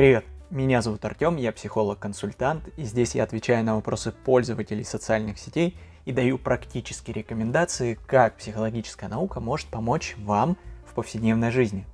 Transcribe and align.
Привет, 0.00 0.24
меня 0.48 0.80
зовут 0.80 1.04
Артем, 1.04 1.36
я 1.36 1.52
психолог-консультант, 1.52 2.70
и 2.78 2.84
здесь 2.84 3.14
я 3.14 3.22
отвечаю 3.22 3.62
на 3.62 3.74
вопросы 3.74 4.12
пользователей 4.12 4.82
социальных 4.82 5.38
сетей 5.38 5.76
и 6.06 6.12
даю 6.12 6.38
практические 6.38 7.12
рекомендации, 7.12 7.98
как 8.06 8.38
психологическая 8.38 9.10
наука 9.10 9.40
может 9.40 9.66
помочь 9.66 10.16
вам 10.16 10.56
в 10.86 10.94
повседневной 10.94 11.50
жизни. 11.50 11.84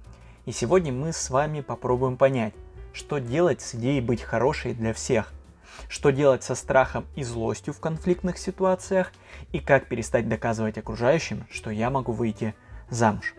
И 0.45 0.53
сегодня 0.53 0.93
мы 0.93 1.13
с 1.13 1.31
вами 1.31 1.63
попробуем 1.63 2.17
понять, 2.17 2.55
что 2.93 3.19
делать 3.19 3.61
с 3.61 3.75
идеей 3.75 4.01
быть 4.01 4.23
хорошей 4.23 4.73
для 4.73 4.95
всех, 4.95 5.33
что 5.89 6.11
делать 6.11 6.45
со 6.45 6.55
страхом 6.55 7.07
и 7.17 7.25
злостью 7.25 7.75
в 7.75 7.81
конфликтных 7.81 8.39
ситуациях 8.39 9.11
и 9.51 9.59
как 9.59 9.89
перестать 9.89 10.29
доказывать 10.29 10.79
окружающим, 10.79 11.45
что 11.51 11.71
я 11.71 11.91
могу 11.91 12.13
выйти 12.13 12.55
замуж. 12.89 13.35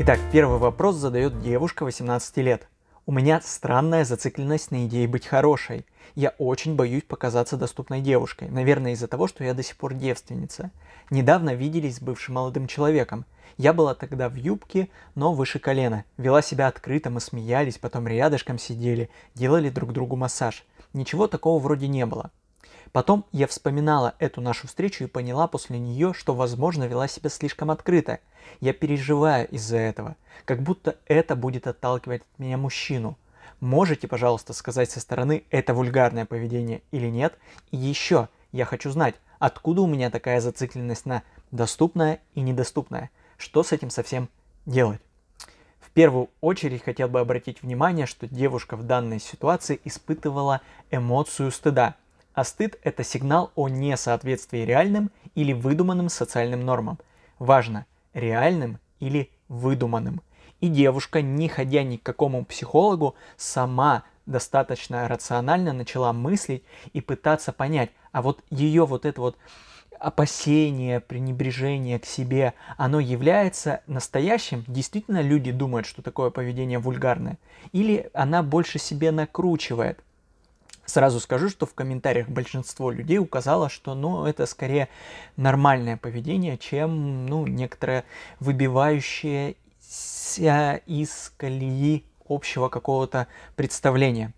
Итак, 0.00 0.20
первый 0.30 0.58
вопрос 0.58 0.94
задает 0.94 1.42
девушка 1.42 1.82
18 1.82 2.36
лет. 2.36 2.68
У 3.04 3.10
меня 3.10 3.40
странная 3.40 4.04
зацикленность 4.04 4.70
на 4.70 4.86
идее 4.86 5.08
быть 5.08 5.26
хорошей. 5.26 5.84
Я 6.14 6.36
очень 6.38 6.76
боюсь 6.76 7.02
показаться 7.02 7.56
доступной 7.56 8.00
девушкой, 8.00 8.48
наверное 8.48 8.92
из-за 8.92 9.08
того, 9.08 9.26
что 9.26 9.42
я 9.42 9.54
до 9.54 9.64
сих 9.64 9.76
пор 9.76 9.94
девственница. 9.94 10.70
Недавно 11.10 11.52
виделись 11.52 11.96
с 11.96 12.00
бывшим 12.00 12.36
молодым 12.36 12.68
человеком. 12.68 13.24
Я 13.56 13.72
была 13.72 13.96
тогда 13.96 14.28
в 14.28 14.36
юбке, 14.36 14.88
но 15.16 15.32
выше 15.32 15.58
колена. 15.58 16.04
Вела 16.16 16.42
себя 16.42 16.68
открыто, 16.68 17.10
мы 17.10 17.20
смеялись, 17.20 17.78
потом 17.78 18.06
рядышком 18.06 18.56
сидели, 18.56 19.10
делали 19.34 19.68
друг 19.68 19.92
другу 19.92 20.14
массаж. 20.14 20.64
Ничего 20.92 21.26
такого 21.26 21.60
вроде 21.60 21.88
не 21.88 22.06
было. 22.06 22.30
Потом 22.92 23.24
я 23.32 23.46
вспоминала 23.46 24.14
эту 24.18 24.40
нашу 24.40 24.66
встречу 24.66 25.04
и 25.04 25.08
поняла 25.08 25.46
после 25.46 25.78
нее, 25.78 26.14
что, 26.14 26.34
возможно, 26.34 26.84
вела 26.84 27.08
себя 27.08 27.30
слишком 27.30 27.70
открыто. 27.70 28.20
Я 28.60 28.72
переживаю 28.72 29.48
из-за 29.48 29.76
этого, 29.76 30.16
как 30.44 30.62
будто 30.62 30.96
это 31.06 31.36
будет 31.36 31.66
отталкивать 31.66 32.22
от 32.22 32.38
меня 32.38 32.56
мужчину. 32.56 33.16
Можете, 33.60 34.06
пожалуйста, 34.08 34.52
сказать 34.52 34.90
со 34.90 35.00
стороны, 35.00 35.44
это 35.50 35.74
вульгарное 35.74 36.26
поведение 36.26 36.82
или 36.90 37.08
нет? 37.08 37.36
И 37.70 37.76
еще, 37.76 38.28
я 38.52 38.64
хочу 38.64 38.90
знать, 38.90 39.14
откуда 39.38 39.82
у 39.82 39.86
меня 39.86 40.10
такая 40.10 40.40
зацикленность 40.40 41.06
на 41.06 41.22
доступное 41.50 42.20
и 42.34 42.40
недоступное? 42.40 43.10
Что 43.36 43.62
с 43.62 43.72
этим 43.72 43.90
совсем 43.90 44.28
делать? 44.66 45.00
В 45.80 45.90
первую 45.90 46.30
очередь 46.40 46.84
хотел 46.84 47.08
бы 47.08 47.18
обратить 47.20 47.62
внимание, 47.62 48.06
что 48.06 48.28
девушка 48.28 48.76
в 48.76 48.84
данной 48.84 49.20
ситуации 49.20 49.80
испытывала 49.84 50.60
эмоцию 50.90 51.50
стыда– 51.50 51.96
а 52.38 52.44
стыд– 52.44 52.78
это 52.84 53.02
сигнал 53.02 53.50
о 53.56 53.68
несоответствии 53.68 54.60
реальным 54.60 55.10
или 55.34 55.52
выдуманным 55.52 56.08
социальным 56.08 56.64
нормам. 56.64 57.00
Важно, 57.40 57.84
реальным 58.14 58.78
или 59.00 59.30
выдуманным. 59.48 60.22
И 60.60 60.68
девушка, 60.68 61.22
не 61.22 61.48
ходя 61.48 61.82
ни 61.82 61.96
к 61.96 62.02
какому 62.02 62.44
психологу, 62.44 63.14
сама 63.36 64.04
достаточно 64.26 65.08
рационально 65.08 65.72
начала 65.72 66.12
мыслить 66.12 66.62
и 66.92 67.00
пытаться 67.00 67.52
понять, 67.52 67.90
а 68.12 68.22
вот 68.22 68.42
ее 68.50 68.84
вот 68.84 69.06
это 69.06 69.20
вот 69.20 69.36
опасение, 69.98 71.00
пренебрежение 71.00 71.98
к 71.98 72.06
себе, 72.06 72.54
оно 72.76 73.00
является 73.00 73.82
настоящим? 73.86 74.64
Действительно 74.66 75.22
люди 75.22 75.50
думают, 75.50 75.86
что 75.86 76.02
такое 76.02 76.30
поведение 76.30 76.78
вульгарное? 76.78 77.38
Или 77.72 78.10
она 78.14 78.42
больше 78.42 78.78
себе 78.78 79.10
накручивает? 79.10 80.02
Сразу 80.88 81.20
скажу, 81.20 81.50
что 81.50 81.66
в 81.66 81.74
комментариях 81.74 82.30
большинство 82.30 82.90
людей 82.90 83.18
указало, 83.18 83.68
что 83.68 83.94
ну, 83.94 84.24
это 84.24 84.46
скорее 84.46 84.88
нормальное 85.36 85.98
поведение, 85.98 86.56
чем 86.56 87.26
ну, 87.26 87.46
некоторое 87.46 88.04
выбивающее 88.40 89.56
из 90.38 91.32
колеи 91.36 92.06
общего 92.26 92.70
какого-то 92.70 93.26
представления. 93.54 94.32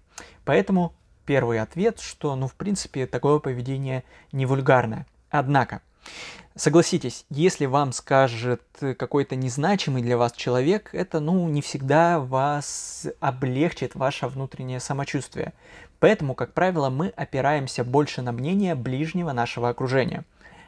Поэтому 0.45 0.93
первый 1.25 1.61
ответ, 1.61 2.01
что, 2.01 2.35
ну, 2.35 2.49
в 2.49 2.57
принципе, 2.57 3.07
такое 3.07 3.39
поведение 3.39 4.03
не 4.33 4.45
вульгарное. 4.45 5.07
Однако, 5.31 5.83
Согласитесь, 6.57 7.25
если 7.31 7.67
вам 7.67 7.93
скажет 7.93 8.61
какой-то 8.81 9.37
незначимый 9.37 10.03
для 10.03 10.19
вас 10.19 10.33
человек, 10.33 10.91
это, 10.93 11.21
ну, 11.21 11.49
не 11.49 11.63
всегда 11.63 12.19
вас 12.19 13.07
облегчит 13.21 13.95
ваше 13.95 14.27
внутреннее 14.27 14.81
самочувствие. 14.81 15.53
Поэтому, 16.01 16.35
как 16.35 16.55
правило, 16.55 16.89
мы 16.91 17.09
опираемся 17.09 17.85
больше 17.85 18.23
на 18.23 18.33
мнение 18.33 18.75
ближнего 18.75 19.33
нашего 19.33 19.69
окружения. 19.69 20.25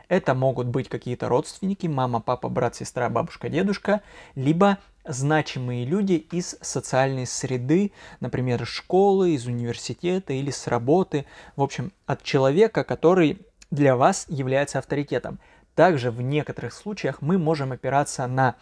Это 0.09 0.35
могут 0.35 0.67
быть 0.67 0.91
какие-то 0.91 1.29
родственники, 1.29 1.87
мама, 1.87 2.21
папа, 2.21 2.51
брат, 2.51 2.77
сестра, 2.77 3.09
бабушка, 3.09 3.49
дедушка, 3.49 4.03
либо 4.35 4.79
значимые 5.05 5.87
люди 5.87 6.13
из 6.13 6.57
социальной 6.61 7.27
среды, 7.27 7.93
например, 8.21 8.63
из 8.63 8.69
школы, 8.69 9.31
из 9.31 9.47
университета 9.47 10.35
или 10.35 10.51
с 10.51 10.67
работы. 10.67 11.25
В 11.57 11.63
общем, 11.63 11.93
от 12.07 12.23
человека, 12.23 12.85
который 12.85 13.41
для 13.71 13.97
вас 13.97 14.27
является 14.29 14.79
авторитетом. 14.79 15.39
Также 15.75 16.11
в 16.11 16.21
некоторых 16.21 16.75
случаях 16.75 17.23
мы 17.23 17.39
можем 17.39 17.73
опираться 17.73 18.27
на 18.27 18.57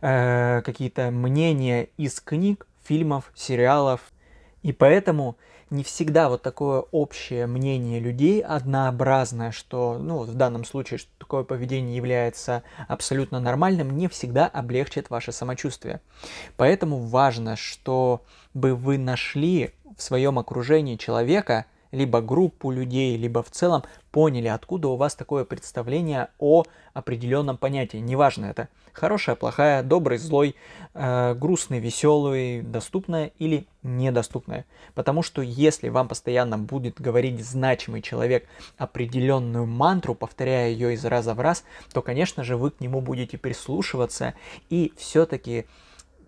э, 0.00 0.62
какие-то 0.62 1.10
мнения 1.10 1.90
из 1.98 2.18
книг, 2.20 2.66
фильмов, 2.82 3.30
сериалов. 3.34 4.00
И 4.62 4.72
поэтому 4.72 5.36
не 5.70 5.84
всегда 5.84 6.28
вот 6.28 6.42
такое 6.42 6.80
общее 6.80 7.46
мнение 7.46 8.00
людей 8.00 8.40
однообразное, 8.40 9.50
что, 9.50 9.98
ну, 9.98 10.20
в 10.20 10.34
данном 10.34 10.64
случае, 10.64 10.98
что 10.98 11.10
такое 11.18 11.44
поведение 11.44 11.96
является 11.96 12.62
абсолютно 12.88 13.40
нормальным, 13.40 13.96
не 13.96 14.08
всегда 14.08 14.46
облегчит 14.46 15.10
ваше 15.10 15.32
самочувствие. 15.32 16.00
Поэтому 16.56 16.98
важно, 16.98 17.56
чтобы 17.56 18.74
вы 18.74 18.98
нашли 18.98 19.72
в 19.96 20.02
своем 20.02 20.38
окружении 20.38 20.96
человека, 20.96 21.66
либо 21.92 22.20
группу 22.20 22.70
людей, 22.70 23.16
либо 23.16 23.42
в 23.42 23.50
целом 23.50 23.84
поняли, 24.10 24.48
откуда 24.48 24.88
у 24.88 24.96
вас 24.96 25.14
такое 25.14 25.44
представление 25.44 26.28
о 26.38 26.64
определенном 26.94 27.56
понятии. 27.56 27.98
Неважно 27.98 28.46
это 28.46 28.68
хорошая, 28.92 29.36
плохая, 29.36 29.82
добрый, 29.82 30.18
злой, 30.18 30.56
э, 30.94 31.34
грустный, 31.34 31.78
веселый, 31.78 32.62
доступное 32.62 33.32
или 33.38 33.66
недоступное. 33.82 34.66
Потому 34.94 35.22
что 35.22 35.40
если 35.40 35.88
вам 35.88 36.08
постоянно 36.08 36.58
будет 36.58 37.00
говорить 37.00 37.44
значимый 37.44 38.02
человек 38.02 38.46
определенную 38.76 39.66
мантру, 39.66 40.14
повторяя 40.14 40.70
ее 40.70 40.94
из 40.94 41.04
раза 41.04 41.34
в 41.34 41.40
раз, 41.40 41.64
то, 41.92 42.02
конечно 42.02 42.42
же, 42.42 42.56
вы 42.56 42.70
к 42.70 42.80
нему 42.80 43.00
будете 43.00 43.38
прислушиваться 43.38 44.34
и 44.68 44.92
все-таки 44.96 45.66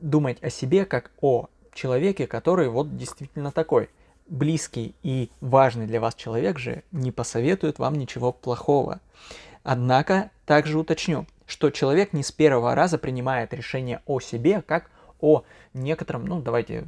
думать 0.00 0.42
о 0.42 0.50
себе 0.50 0.84
как 0.84 1.10
о 1.20 1.48
человеке, 1.74 2.26
который 2.26 2.68
вот 2.68 2.96
действительно 2.96 3.50
такой– 3.50 3.90
близкий 4.30 4.94
и 5.02 5.30
важный 5.40 5.86
для 5.86 6.00
вас 6.00 6.14
человек 6.14 6.58
же 6.58 6.82
не 6.92 7.10
посоветует 7.10 7.78
вам 7.78 7.96
ничего 7.96 8.32
плохого. 8.32 9.00
Однако 9.62 10.30
также 10.46 10.78
уточню, 10.78 11.26
что 11.46 11.70
человек 11.70 12.12
не 12.12 12.22
с 12.22 12.32
первого 12.32 12.74
раза 12.74 12.96
принимает 12.96 13.52
решение 13.52 14.00
о 14.06 14.20
себе 14.20 14.62
как 14.62 14.90
о 15.20 15.42
некотором, 15.74 16.24
ну 16.24 16.40
давайте, 16.40 16.86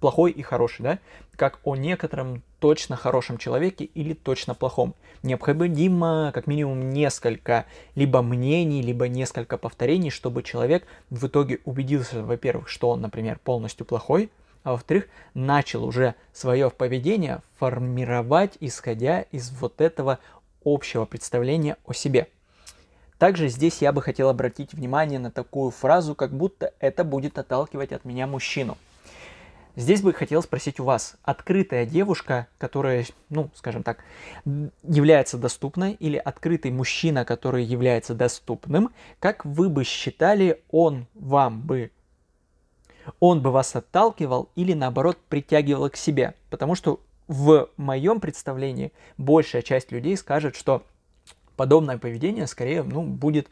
плохой 0.00 0.30
и 0.30 0.42
хороший, 0.42 0.82
да, 0.82 0.98
как 1.36 1.58
о 1.64 1.76
некотором 1.76 2.42
точно 2.60 2.96
хорошем 2.96 3.38
человеке 3.38 3.84
или 3.84 4.14
точно 4.14 4.54
плохом. 4.54 4.94
Необходимо 5.22 6.30
как 6.32 6.46
минимум 6.46 6.90
несколько 6.90 7.66
либо 7.94 8.22
мнений, 8.22 8.82
либо 8.82 9.08
несколько 9.08 9.58
повторений, 9.58 10.10
чтобы 10.10 10.42
человек 10.42 10.86
в 11.10 11.26
итоге 11.26 11.60
убедился, 11.64 12.22
во-первых, 12.22 12.68
что 12.68 12.90
он, 12.90 13.00
например, 13.00 13.38
полностью 13.42 13.84
плохой, 13.84 14.30
а 14.66 14.72
во-вторых, 14.72 15.06
начал 15.32 15.84
уже 15.84 16.16
свое 16.32 16.70
поведение 16.70 17.40
формировать, 17.56 18.56
исходя 18.58 19.20
из 19.20 19.50
вот 19.50 19.80
этого 19.80 20.18
общего 20.64 21.04
представления 21.04 21.76
о 21.86 21.92
себе. 21.92 22.26
Также 23.16 23.46
здесь 23.46 23.80
я 23.80 23.92
бы 23.92 24.02
хотел 24.02 24.28
обратить 24.28 24.74
внимание 24.74 25.20
на 25.20 25.30
такую 25.30 25.70
фразу, 25.70 26.16
как 26.16 26.32
будто 26.32 26.74
это 26.80 27.04
будет 27.04 27.38
отталкивать 27.38 27.92
от 27.92 28.04
меня 28.04 28.26
мужчину. 28.26 28.76
Здесь 29.76 30.02
бы 30.02 30.12
хотел 30.12 30.42
спросить 30.42 30.80
у 30.80 30.84
вас, 30.84 31.14
открытая 31.22 31.86
девушка, 31.86 32.48
которая, 32.58 33.06
ну, 33.28 33.50
скажем 33.54 33.84
так, 33.84 34.02
является 34.82 35.38
доступной, 35.38 35.92
или 35.92 36.16
открытый 36.16 36.72
мужчина, 36.72 37.24
который 37.24 37.62
является 37.62 38.14
доступным, 38.14 38.90
как 39.20 39.44
вы 39.44 39.68
бы 39.68 39.84
считали, 39.84 40.60
он 40.70 41.06
вам 41.14 41.60
бы 41.60 41.92
он 43.20 43.40
бы 43.40 43.50
вас 43.50 43.74
отталкивал 43.76 44.50
или 44.54 44.72
наоборот 44.72 45.18
притягивал 45.28 45.90
к 45.90 45.96
себе. 45.96 46.34
Потому 46.50 46.74
что 46.74 47.00
в 47.28 47.68
моем 47.76 48.20
представлении 48.20 48.92
большая 49.18 49.62
часть 49.62 49.92
людей 49.92 50.16
скажет, 50.16 50.56
что 50.56 50.82
подобное 51.56 51.98
поведение 51.98 52.46
скорее 52.46 52.82
ну, 52.82 53.02
будет 53.02 53.48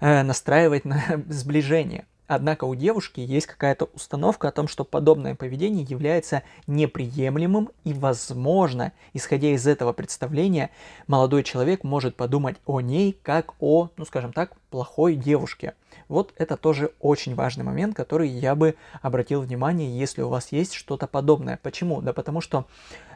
э, 0.00 0.22
настраивать 0.22 0.84
на 0.84 1.02
сближение. 1.28 2.06
Однако 2.32 2.62
у 2.62 2.76
девушки 2.76 3.18
есть 3.18 3.48
какая-то 3.48 3.86
установка 3.92 4.46
о 4.46 4.52
том, 4.52 4.68
что 4.68 4.84
подобное 4.84 5.34
поведение 5.34 5.82
является 5.82 6.44
неприемлемым 6.68 7.70
и, 7.82 7.92
возможно, 7.92 8.92
исходя 9.14 9.48
из 9.48 9.66
этого 9.66 9.92
представления, 9.92 10.70
молодой 11.08 11.42
человек 11.42 11.82
может 11.82 12.14
подумать 12.14 12.54
о 12.66 12.80
ней 12.80 13.18
как 13.24 13.54
о, 13.58 13.88
ну 13.96 14.04
скажем 14.04 14.32
так, 14.32 14.52
плохой 14.70 15.16
девушке. 15.16 15.74
Вот 16.06 16.32
это 16.36 16.56
тоже 16.56 16.92
очень 17.00 17.34
важный 17.34 17.64
момент, 17.64 17.96
который 17.96 18.28
я 18.28 18.54
бы 18.54 18.76
обратил 19.02 19.40
внимание, 19.40 19.98
если 19.98 20.22
у 20.22 20.28
вас 20.28 20.52
есть 20.52 20.74
что-то 20.74 21.08
подобное. 21.08 21.58
Почему? 21.60 22.00
Да 22.00 22.12
потому 22.12 22.40
что, 22.40 22.66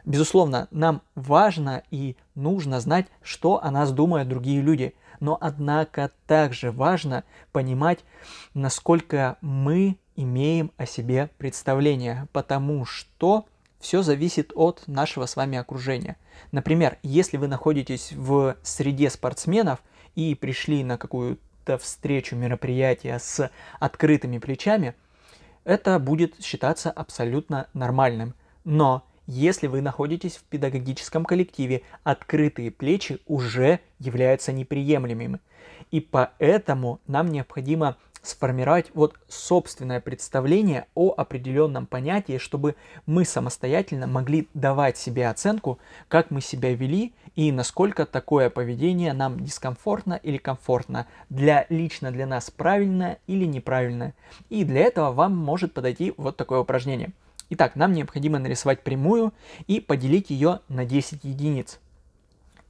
безусловно, 0.05 0.67
нам 0.71 1.01
важно 1.15 1.83
и 1.91 2.15
нужно 2.35 2.79
знать, 2.79 3.07
что 3.21 3.63
о 3.63 3.71
нас 3.71 3.91
думают 3.91 4.29
другие 4.29 4.61
люди– 4.61 4.93
но 5.19 5.37
однако 5.39 6.11
также 6.27 6.71
важно 6.71 7.23
понимать, 7.51 7.99
насколько 8.53 9.37
мы 9.41 9.97
имеем 10.15 10.71
о 10.77 10.85
себе 10.85 11.29
представление, 11.37 12.27
потому 12.31 12.85
что 12.85 13.45
все 13.79 14.01
зависит 14.01 14.51
от 14.55 14.83
нашего 14.87 15.25
с 15.25 15.35
вами 15.35 15.57
окружения. 15.57 16.17
Например, 16.51 16.97
если 17.03 17.37
вы 17.37 17.47
находитесь 17.47 18.11
в 18.13 18.55
среде 18.63 19.09
спортсменов 19.09 19.81
и 20.15 20.33
пришли 20.35 20.83
на 20.83 20.97
какую-то 20.97 21.77
встречу, 21.77 22.35
мероприятие 22.35 23.19
с 23.19 23.49
открытыми 23.79 24.37
плечами, 24.37 24.95
это 25.63 25.99
будет 25.99 26.43
считаться 26.43 26.91
абсолютно 26.91 27.67
нормальным. 27.73 28.33
Но 28.63 29.03
если 29.27 29.67
вы 29.67 29.81
находитесь 29.81 30.37
в 30.37 30.43
педагогическом 30.43 31.25
коллективе, 31.25 31.81
открытые 32.03 32.71
плечи 32.71 33.19
уже 33.25 33.79
являются 33.99 34.51
неприемлемыми. 34.51 35.39
И 35.91 35.99
поэтому 35.99 36.99
нам 37.07 37.27
необходимо 37.31 37.97
сформировать 38.21 38.87
вот 38.93 39.15
собственное 39.27 40.01
представление 40.01 40.87
о 40.95 41.13
определенном 41.15 41.85
понятии, 41.85 42.37
чтобы 42.37 42.75
мы 43.05 43.23
самостоятельно 43.23 44.07
могли 44.07 44.47
давать 44.53 44.97
себе 44.97 45.29
оценку, 45.29 45.79
как 46.07 46.31
мы 46.31 46.41
себя 46.41 46.73
вели 46.73 47.13
и 47.35 47.51
насколько 47.51 48.05
такое 48.05 48.49
поведение 48.49 49.13
нам 49.13 49.39
дискомфортно 49.39 50.19
или 50.21 50.37
комфортно, 50.37 51.07
для 51.29 51.65
лично 51.69 52.11
для 52.11 52.25
нас 52.25 52.49
правильно 52.49 53.17
или 53.27 53.45
неправильно. 53.45 54.13
И 54.49 54.63
для 54.63 54.81
этого 54.81 55.11
вам 55.11 55.35
может 55.35 55.73
подойти 55.73 56.13
вот 56.17 56.37
такое 56.37 56.59
упражнение– 56.59 57.11
Итак, 57.49 57.75
нам 57.75 57.93
необходимо 57.93 58.39
нарисовать 58.39 58.81
прямую 58.81 59.33
и 59.67 59.79
поделить 59.79 60.29
ее 60.29 60.61
на 60.67 60.85
10 60.85 61.23
единиц, 61.23 61.79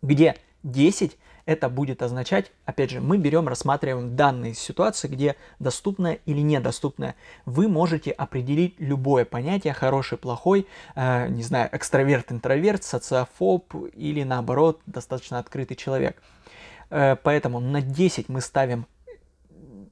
где 0.01 0.35
10 0.63 1.17
это 1.45 1.69
будет 1.69 2.01
означать, 2.01 2.51
опять 2.65 2.89
же, 2.89 3.01
мы 3.01 3.17
берем, 3.17 3.47
рассматриваем 3.47 4.15
данные 4.15 4.55
ситуации, 4.55 5.07
где 5.07 5.35
доступное 5.59 6.19
или 6.25 6.41
недоступное. 6.41 7.15
Вы 7.45 7.67
можете 7.67 8.11
определить 8.11 8.75
любое 8.79 9.25
понятие, 9.25 9.73
хороший, 9.73 10.17
плохой, 10.17 10.67
э, 10.95 11.27
не 11.27 11.43
знаю, 11.43 11.69
экстраверт, 11.71 12.31
интроверт, 12.31 12.83
социофоб 12.83 13.75
или 13.93 14.23
наоборот, 14.23 14.81
достаточно 14.87 15.37
открытый 15.37 15.77
человек. 15.77 16.21
Э, 16.89 17.15
поэтому 17.15 17.59
на 17.59 17.81
10 17.81 18.27
мы 18.27 18.41
ставим 18.41 18.87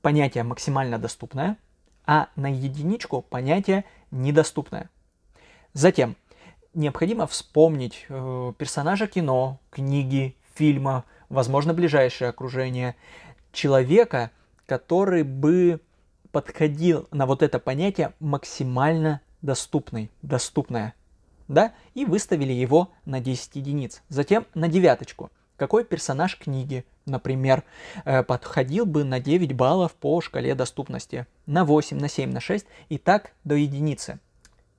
понятие 0.02 0.44
максимально 0.44 0.98
доступное, 0.98 1.58
а 2.06 2.30
на 2.36 2.52
единичку 2.52 3.22
понятие 3.22 3.86
недоступное. 4.14 4.90
Затем 5.74 6.16
необходимо 6.74 7.28
вспомнить 7.28 8.06
э, 8.10 8.54
персонажа 8.58 9.08
кино, 9.08 9.60
книги, 9.70 10.36
фильма, 10.56 11.04
возможно, 11.30 11.74
ближайшее 11.74 12.30
окружение, 12.30 12.96
человека, 13.52 14.32
который 14.66 15.24
бы 15.24 15.82
подходил 16.32 17.08
на 17.12 17.26
вот 17.26 17.44
это 17.44 17.60
понятие 17.60 18.14
максимально 18.20 19.22
доступный, 19.42 20.10
доступное, 20.22 20.94
да, 21.48 21.74
и 21.94 22.06
выставили 22.06 22.54
его 22.54 22.92
на 23.06 23.20
10 23.20 23.56
единиц. 23.56 24.02
Затем 24.10 24.46
на 24.54 24.68
девяточку. 24.68 25.32
Какой 25.56 25.86
персонаж 25.86 26.38
книги, 26.38 26.84
например, 27.06 27.64
э, 28.06 28.24
подходил 28.24 28.86
бы 28.86 29.04
на 29.04 29.20
9 29.20 29.54
баллов 29.54 29.94
по 29.94 30.20
шкале 30.20 30.56
доступности, 30.56 31.28
на 31.46 31.64
8, 31.64 31.98
на 31.98 32.10
7, 32.10 32.32
на 32.32 32.40
6 32.40 32.66
и 32.90 32.98
так 32.98 33.34
до 33.44 33.56
единицы. 33.56 34.20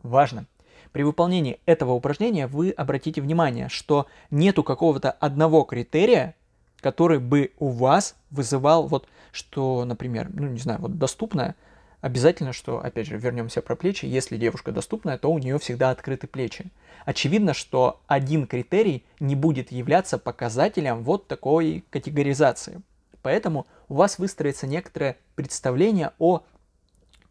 Важно. 0.03 0.47
При 0.93 1.03
выполнении 1.03 1.61
этого 1.67 1.93
упражнения 1.93 2.47
вы 2.47 2.71
обратите 2.71 3.21
внимание, 3.21 3.69
что 3.69 4.07
нету 4.31 4.63
какого-то 4.63 5.11
одного 5.11 5.63
критерия, 5.63 6.35
который 6.81 7.19
бы 7.19 7.53
у 7.59 7.69
вас 7.69 8.17
вызывал 8.31 8.87
вот, 8.87 9.09
что, 9.33 9.85
например, 9.85 10.29
ну 10.33 10.49
не 10.49 10.59
знаю, 10.59 10.81
вот 10.81 10.99
доступное, 10.99 11.57
обязательно, 12.05 12.53
что, 12.53 12.85
опять 12.85 13.07
же, 13.07 13.17
вернемся 13.17 13.63
про 13.63 13.77
плечи, 13.77 14.05
если 14.05 14.37
девушка 14.37 14.73
доступная, 14.73 15.17
то 15.17 15.33
у 15.33 15.39
нее 15.39 15.59
всегда 15.59 15.89
открыты 15.91 16.27
плечи. 16.27 16.67
Очевидно, 17.07 17.55
что 17.55 18.03
один 18.07 18.47
критерий 18.47 19.05
не 19.21 19.35
будет 19.35 19.73
являться 19.73 20.19
показателем 20.19 21.03
вот 21.03 21.29
такой 21.29 21.83
категоризации. 21.89 22.83
Поэтому 23.23 23.67
у 23.89 23.95
вас 23.95 24.19
выстроится 24.19 24.67
некоторое 24.67 25.17
представление 25.35 26.13
о 26.19 26.43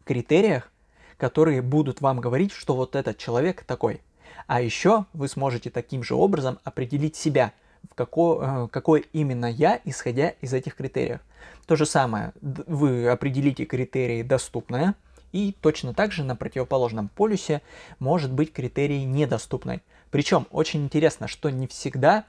критериях, 0.04 0.72
которые 1.18 1.62
будут 1.62 2.00
вам 2.00 2.20
говорить, 2.20 2.50
что 2.50 2.74
вот 2.74 2.96
этот 2.96 3.16
человек 3.16 3.62
такой. 3.62 4.00
А 4.48 4.60
еще 4.60 5.06
вы 5.12 5.28
сможете 5.28 5.70
таким 5.70 6.02
же 6.02 6.16
образом 6.16 6.58
определить 6.64 7.14
себя– 7.14 7.52
в 7.90 7.94
какое, 7.94 8.66
какое 8.68 9.04
именно 9.12 9.46
я, 9.46 9.80
исходя 9.84 10.30
из 10.40 10.52
этих 10.52 10.76
критериев. 10.76 11.20
То 11.66 11.76
же 11.76 11.86
самое, 11.86 12.32
вы 12.42 13.08
определите 13.08 13.64
критерии 13.64 14.22
доступное, 14.22 14.94
и 15.32 15.56
точно 15.60 15.94
так 15.94 16.12
же 16.12 16.22
на 16.22 16.36
противоположном 16.36 17.08
полюсе 17.08 17.62
может 17.98 18.32
быть 18.32 18.52
критерий 18.52 19.04
недоступный. 19.04 19.82
Причем 20.10 20.46
очень 20.50 20.84
интересно, 20.84 21.26
что 21.26 21.50
не 21.50 21.66
всегда 21.66 22.24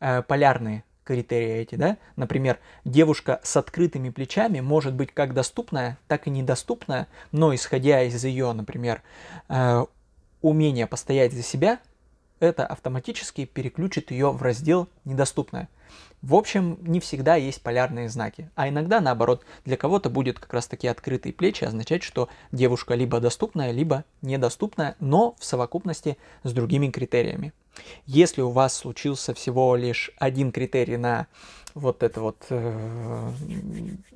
э, 0.00 0.22
полярные 0.22 0.84
критерии 1.04 1.60
эти, 1.60 1.76
да, 1.76 1.96
например, 2.16 2.58
девушка 2.84 3.40
с 3.42 3.56
открытыми 3.56 4.10
плечами 4.10 4.60
может 4.60 4.94
быть 4.94 5.12
как 5.12 5.32
доступная, 5.32 5.98
так 6.08 6.26
и 6.26 6.30
недоступная, 6.30 7.08
но 7.32 7.54
исходя 7.54 8.02
из 8.02 8.22
ее, 8.24 8.52
например, 8.52 9.02
э, 9.48 9.84
умения 10.42 10.86
постоять 10.86 11.32
за 11.32 11.42
себя, 11.42 11.78
это 12.42 12.66
автоматически 12.66 13.44
переключит 13.44 14.10
ее 14.10 14.30
в 14.30 14.42
раздел 14.42 14.88
«Недоступное». 15.04 15.68
В 16.22 16.34
общем, 16.34 16.78
не 16.82 17.00
всегда 17.00 17.34
есть 17.34 17.62
полярные 17.62 18.08
знаки, 18.08 18.48
а 18.54 18.68
иногда 18.68 19.00
наоборот, 19.00 19.44
для 19.64 19.76
кого-то 19.76 20.08
будет 20.08 20.38
как 20.38 20.52
раз 20.54 20.68
таки 20.68 20.86
открытые 20.86 21.32
плечи 21.32 21.64
означать, 21.64 22.02
что 22.02 22.28
девушка 22.52 22.94
либо 22.94 23.18
доступная, 23.18 23.72
либо 23.72 24.04
недоступная, 24.22 24.94
но 25.00 25.34
в 25.38 25.44
совокупности 25.44 26.16
с 26.44 26.52
другими 26.52 26.90
критериями. 26.90 27.52
Если 28.06 28.42
у 28.42 28.50
вас 28.50 28.74
случился 28.74 29.34
всего 29.34 29.76
лишь 29.76 30.10
один 30.18 30.52
критерий 30.52 30.96
на 30.96 31.26
вот 31.74 32.02
эту 32.02 32.20
вот 32.20 32.46
э, 32.50 33.30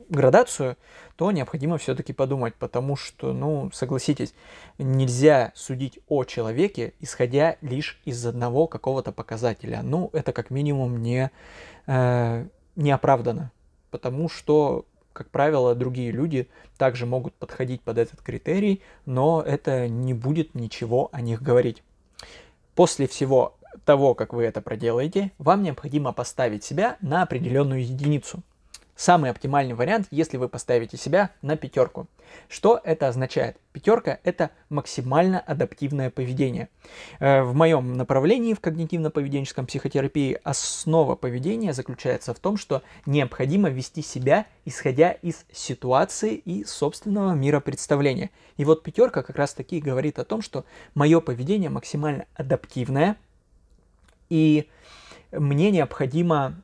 градацию, 0.08 0.76
то 1.16 1.30
необходимо 1.30 1.78
все-таки 1.78 2.12
подумать, 2.12 2.54
потому 2.54 2.96
что, 2.96 3.32
ну, 3.32 3.70
согласитесь, 3.72 4.34
нельзя 4.78 5.52
судить 5.54 5.98
о 6.08 6.24
человеке, 6.24 6.92
исходя 7.00 7.56
лишь 7.62 8.00
из 8.04 8.24
одного 8.26 8.66
какого-то 8.66 9.12
показателя. 9.12 9.80
Ну, 9.82 10.10
это 10.12 10.32
как 10.32 10.50
минимум 10.50 11.02
не, 11.02 11.30
э, 11.86 12.46
не 12.76 12.90
оправдано, 12.90 13.52
потому 13.90 14.28
что, 14.28 14.84
как 15.12 15.30
правило, 15.30 15.74
другие 15.74 16.10
люди 16.10 16.48
также 16.76 17.06
могут 17.06 17.34
подходить 17.34 17.80
под 17.80 17.98
этот 17.98 18.20
критерий, 18.20 18.82
но 19.06 19.42
это 19.42 19.88
не 19.88 20.12
будет 20.12 20.54
ничего 20.54 21.08
о 21.12 21.22
них 21.22 21.42
говорить. 21.42 21.82
После 22.76 23.08
всего 23.08 23.56
того, 23.86 24.14
как 24.14 24.34
вы 24.34 24.44
это 24.44 24.60
проделаете, 24.60 25.32
вам 25.38 25.62
необходимо 25.62 26.12
поставить 26.12 26.62
себя 26.62 26.98
на 27.00 27.22
определенную 27.22 27.80
единицу. 27.80 28.42
Самый 28.96 29.30
оптимальный 29.30 29.74
вариант, 29.74 30.06
если 30.10 30.38
вы 30.38 30.48
поставите 30.48 30.96
себя 30.96 31.30
на 31.42 31.56
пятерку. 31.56 32.06
Что 32.48 32.80
это 32.82 33.08
означает? 33.08 33.58
Пятерка– 33.72 34.18
это 34.24 34.50
максимально 34.70 35.38
адаптивное 35.38 36.10
поведение. 36.10 36.68
Э, 37.20 37.42
в 37.42 37.54
моем 37.54 37.92
направлении 37.92 38.54
в 38.54 38.60
когнитивно-поведенческом 38.60 39.66
психотерапии 39.66 40.40
основа 40.42 41.14
поведения 41.14 41.72
заключается 41.72 42.32
в 42.32 42.38
том, 42.38 42.56
что 42.56 42.82
необходимо 43.04 43.68
вести 43.68 44.02
себя, 44.02 44.46
исходя 44.64 45.12
из 45.12 45.44
ситуации 45.52 46.34
и 46.34 46.64
собственного 46.64 47.34
мира 47.34 47.60
представления. 47.60 48.30
И 48.56 48.64
вот 48.64 48.82
пятерка 48.82 49.22
как 49.22 49.36
раз 49.36 49.52
таки 49.52 49.78
говорит 49.78 50.18
о 50.18 50.24
том, 50.24 50.40
что 50.40 50.64
мое 50.94 51.20
поведение 51.20 51.70
максимально 51.70 52.24
адаптивное– 52.34 53.16
и 54.28 54.68
мне 55.32 55.70
необходимо, 55.70 56.54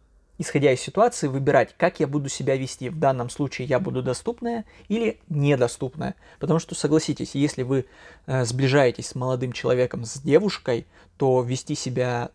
исходя 0.43 0.73
из 0.73 0.81
ситуации, 0.81 1.29
выбирать, 1.29 1.75
как 1.77 2.01
я 2.01 2.07
буду 2.07 2.29
себя 2.29 2.57
вести. 2.57 2.91
В 2.91 2.99
данном 2.99 3.31
случае 3.31 3.67
я 3.67 3.81
буду 3.81 4.03
доступная 4.03 4.65
или 4.89 5.19
недоступная. 5.29 6.15
Потому 6.39 6.59
что, 6.59 6.75
согласитесь, 6.75 7.35
если 7.35 7.63
вы 7.63 7.87
э, 8.27 8.45
сближаетесь 8.45 9.09
с 9.09 9.15
молодым 9.15 9.53
человеком, 9.53 10.05
с 10.05 10.19
девушкой, 10.19 10.87
то 11.17 11.41
вести 11.43 11.75
себя 11.75 12.31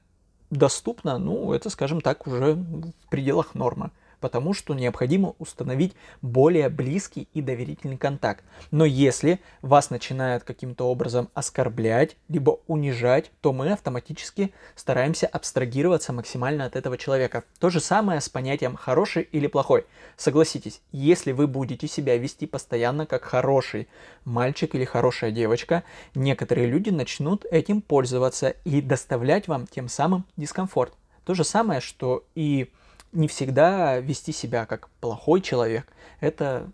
доступно, 0.50 1.18
ну, 1.18 1.54
это, 1.54 1.70
скажем 1.70 2.02
так, 2.02 2.26
уже 2.26 2.54
в 2.54 3.10
пределах 3.10 3.54
нормы. 3.54 3.92
Потому 4.20 4.54
что 4.54 4.74
необходимо 4.74 5.36
установить 5.40 5.94
более 6.22 6.70
близкий 6.70 7.28
и 7.34 7.42
доверительный 7.42 7.98
контакт. 7.98 8.44
Но 8.72 8.86
если 8.86 9.40
вас 9.62 9.90
начинают 9.90 10.44
каким-то 10.44 10.86
образом 10.86 11.30
оскорблять, 11.34 12.18
либо 12.28 12.60
унижать, 12.68 13.32
то 13.42 13.54
мы 13.54 13.72
автоматически 13.72 14.54
стараемся 14.76 15.28
абстрагироваться 15.28 16.14
максимально 16.14 16.66
от 16.66 16.76
этого 16.76 16.98
человека. 16.98 17.44
То 17.60 17.70
же 17.70 17.80
самое 17.80 18.22
с 18.22 18.30
понятием 18.30 18.76
хороший 18.76 19.24
или 19.24 19.48
плохой. 19.48 19.86
Согласитесь, 20.16 20.82
если 20.92 21.32
вы 21.32 21.48
будете 21.48 21.88
себя 21.88 22.18
вести 22.18 22.46
постоянно 22.46 23.06
как 23.06 23.24
хороший 23.24 23.88
мальчик 24.26 24.76
или 24.76 24.86
хорошая 24.86 25.32
девочка, 25.32 25.84
некоторые 26.16 26.68
люди 26.68 26.90
начнут 26.90 27.46
этим 27.52 27.82
пользоваться 27.82 28.50
и 28.66 28.82
доставлять 28.82 29.48
вам 29.48 29.68
тем 29.68 29.88
самым 29.88 30.26
дискомфорт. 30.36 30.94
То 31.26 31.34
же 31.34 31.44
самое, 31.44 31.82
что 31.82 32.24
и 32.36 32.72
не 33.12 33.28
всегда 33.28 33.98
вести 34.00 34.32
себя 34.32 34.66
как 34.66 34.90
плохой 35.02 35.42
человек, 35.42 35.88
это 36.20 36.70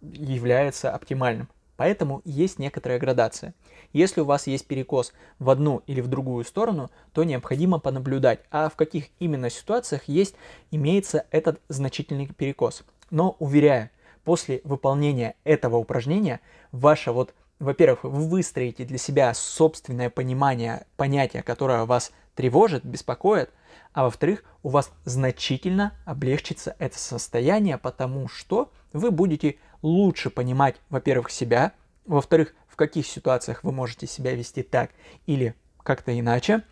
является 0.00 0.90
оптимальным. 0.90 1.48
Поэтому 1.76 2.22
есть 2.24 2.58
некоторая 2.58 2.98
градация. 2.98 3.54
Если 3.92 4.20
у 4.20 4.24
вас 4.24 4.46
есть 4.46 4.66
перекос 4.66 5.12
в 5.38 5.50
одну 5.50 5.82
или 5.86 6.00
в 6.00 6.06
другую 6.08 6.44
сторону, 6.44 6.90
то 7.12 7.24
необходимо 7.24 7.78
понаблюдать, 7.78 8.40
а 8.50 8.68
в 8.68 8.76
каких 8.76 9.06
именно 9.18 9.50
ситуациях 9.50 10.04
есть, 10.06 10.36
имеется 10.70 11.26
этот 11.30 11.60
значительный 11.68 12.26
перекос. 12.26 12.84
Но 13.10 13.36
уверяю, 13.38 13.90
после 14.24 14.60
выполнения 14.64 15.34
этого 15.44 15.76
упражнения 15.76 16.40
ваша 16.70 17.12
вот, 17.12 17.34
во-первых, 17.58 18.04
вы 18.04 18.28
выстроите 18.28 18.84
для 18.84 18.98
себя 18.98 19.34
собственное 19.34 20.10
понимание 20.10 20.86
понятия, 20.96 21.42
которое 21.42 21.84
вас 21.84 22.12
тревожит, 22.34 22.84
беспокоит, 22.84 23.50
а 23.94 24.02
во-вторых, 24.02 24.44
у 24.62 24.68
вас 24.68 24.90
значительно 25.04 25.94
облегчится 26.04 26.76
это 26.78 26.98
состояние, 26.98 27.78
потому 27.78 28.28
что 28.28 28.70
вы 28.92 29.10
будете 29.10 29.56
лучше 29.82 30.30
понимать, 30.30 30.76
во-первых, 30.90 31.30
себя, 31.30 31.72
во-вторых, 32.04 32.54
в 32.68 32.76
каких 32.76 33.06
ситуациях 33.06 33.62
вы 33.62 33.72
можете 33.72 34.06
себя 34.06 34.34
вести 34.34 34.62
так 34.62 34.90
или 35.26 35.54
как-то 35.82 36.18
иначе, 36.18 36.62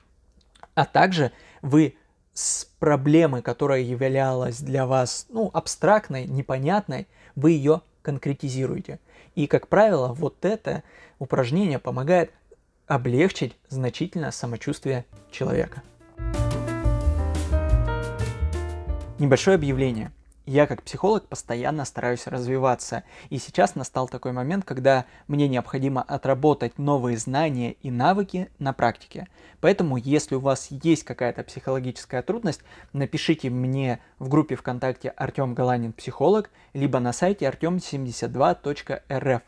а 0.75 0.85
также 0.85 1.31
вы 1.62 1.97
с 2.35 2.64
проблемой, 2.81 3.41
которая 3.41 3.81
являлась 3.81 4.61
для 4.61 4.87
вас 4.87 5.26
ну, 5.29 5.50
абстрактной, 5.52 6.26
непонятной, 6.26 7.07
вы 7.37 7.52
ее 7.52 7.83
конкретизируете. 8.02 8.99
И, 9.37 9.47
как 9.47 9.69
правило, 9.69 10.12
вот 10.12 10.45
это 10.45 10.83
упражнение 11.19 11.79
помогает 11.79 12.33
облегчить 12.87 13.57
значительно 13.69 14.33
самочувствие 14.33 15.05
человека. 15.31 15.83
Небольшое 19.19 19.57
объявление. 19.57 20.11
Я 20.47 20.66
как 20.66 20.83
психолог 20.83 21.28
постоянно 21.28 21.85
стараюсь 21.85 22.26
развиваться, 22.26 23.04
и 23.31 23.38
сейчас 23.38 23.76
настал 23.76 24.09
такой 24.09 24.33
момент, 24.33 24.64
когда 24.64 25.04
мне 25.28 25.47
необходимо 25.47 26.02
отработать 26.02 26.78
новые 26.78 27.16
знания 27.16 27.73
и 27.83 27.92
навыки 27.92 28.50
на 28.59 28.73
практике. 28.73 29.28
Поэтому, 29.61 29.97
если 29.97 30.35
у 30.35 30.40
вас 30.40 30.66
есть 30.71 31.04
какая-то 31.04 31.45
психологическая 31.45 32.23
трудность, 32.23 32.62
напишите 32.92 33.50
мне 33.50 34.00
в 34.19 34.28
группе 34.28 34.57
ВКонтакте 34.57 35.11
Артем 35.11 35.54
Галанин 35.54 35.92
Психолог, 35.92 36.50
либо 36.73 36.99
на 36.99 37.12
сайте 37.12 37.45
artem72.rf. 37.45 39.42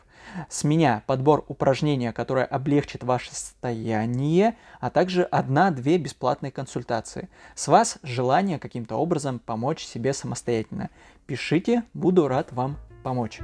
С 0.49 0.63
меня 0.63 1.03
подбор 1.07 1.45
упражнения, 1.47 2.11
которое 2.11 2.45
облегчит 2.45 3.03
ваше 3.03 3.33
состояние, 3.33 4.55
а 4.79 4.89
также 4.89 5.23
одна-две 5.23 5.97
бесплатные 5.97 6.51
консультации. 6.51 7.29
С 7.55 7.67
вас 7.67 7.97
желание 8.03 8.59
каким-то 8.59 8.95
образом 8.95 9.39
помочь 9.39 9.83
себе 9.83 10.13
самостоятельно. 10.13 10.89
Пишите, 11.25 11.83
буду 11.93 12.27
рад 12.27 12.51
вам 12.51 12.77
помочь. 13.03 13.39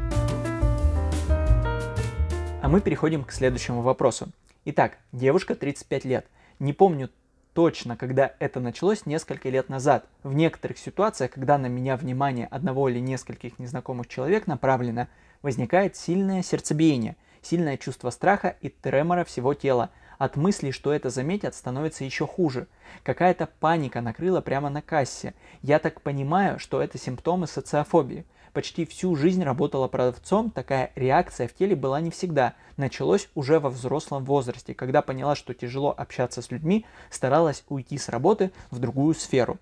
А 2.62 2.68
мы 2.70 2.82
переходим 2.82 3.24
к 3.24 3.32
следующему 3.32 3.82
вопросу. 3.82 4.30
Итак, 4.66 4.98
девушка 5.12 5.56
35 5.56 6.06
лет. 6.06 6.28
Не 6.60 6.74
помню 6.74 7.10
точно, 7.54 7.98
когда 7.98 8.34
это 8.40 8.60
началось 8.60 9.06
несколько 9.06 9.50
лет 9.50 9.70
назад. 9.70 10.06
В 10.24 10.34
некоторых 10.34 10.78
ситуациях, 10.78 11.32
когда 11.32 11.58
на 11.58 11.68
меня 11.68 11.98
внимание 11.98 12.48
одного 12.48 12.90
или 12.90 13.00
нескольких 13.00 13.60
незнакомых 13.60 14.08
человек 14.08 14.48
направлено, 14.48 15.08
возникает 15.41 15.95
сильное 15.95 16.43
сердцебиение, 16.43 17.15
сильное 17.41 17.77
чувство 17.77 18.10
страха 18.10 18.55
и 18.62 18.69
тремора 18.69 19.24
всего 19.24 19.53
тела. 19.53 19.89
От 20.17 20.36
мысли, 20.36 20.71
что 20.71 20.93
это 20.93 21.10
заметят, 21.10 21.55
становится 21.55 22.03
еще 22.03 22.27
хуже. 22.27 22.67
Какая-то 23.03 23.50
паника 23.60 24.01
накрыла 24.01 24.41
прямо 24.41 24.69
на 24.69 24.81
кассе. 24.81 25.33
Я 25.62 25.79
так 25.79 26.01
понимаю, 26.01 26.60
что 26.60 26.81
это 26.81 26.98
симптомы 27.00 27.48
социофобии. 27.48 28.25
Почти 28.53 28.86
всю 28.86 29.15
жизнь 29.15 29.43
работала 29.43 29.88
продавцом, 29.88 30.51
такая 30.51 30.91
реакция 30.95 31.48
в 31.48 31.53
теле 31.53 31.74
была 31.75 32.01
не 32.01 32.12
всегда. 32.12 32.53
Началось 32.75 33.29
уже 33.33 33.60
во 33.60 33.69
взрослом 33.69 34.25
возрасте, 34.25 34.74
когда 34.75 35.01
поняла, 35.01 35.36
что 35.36 35.53
тяжело 35.53 35.95
общаться 35.98 36.41
с 36.41 36.51
людьми, 36.51 36.86
старалась 37.10 37.63
уйти 37.69 37.98
с 37.98 38.10
работы 38.10 38.51
в 38.69 38.79
другую 38.79 39.15
сферу. 39.15 39.57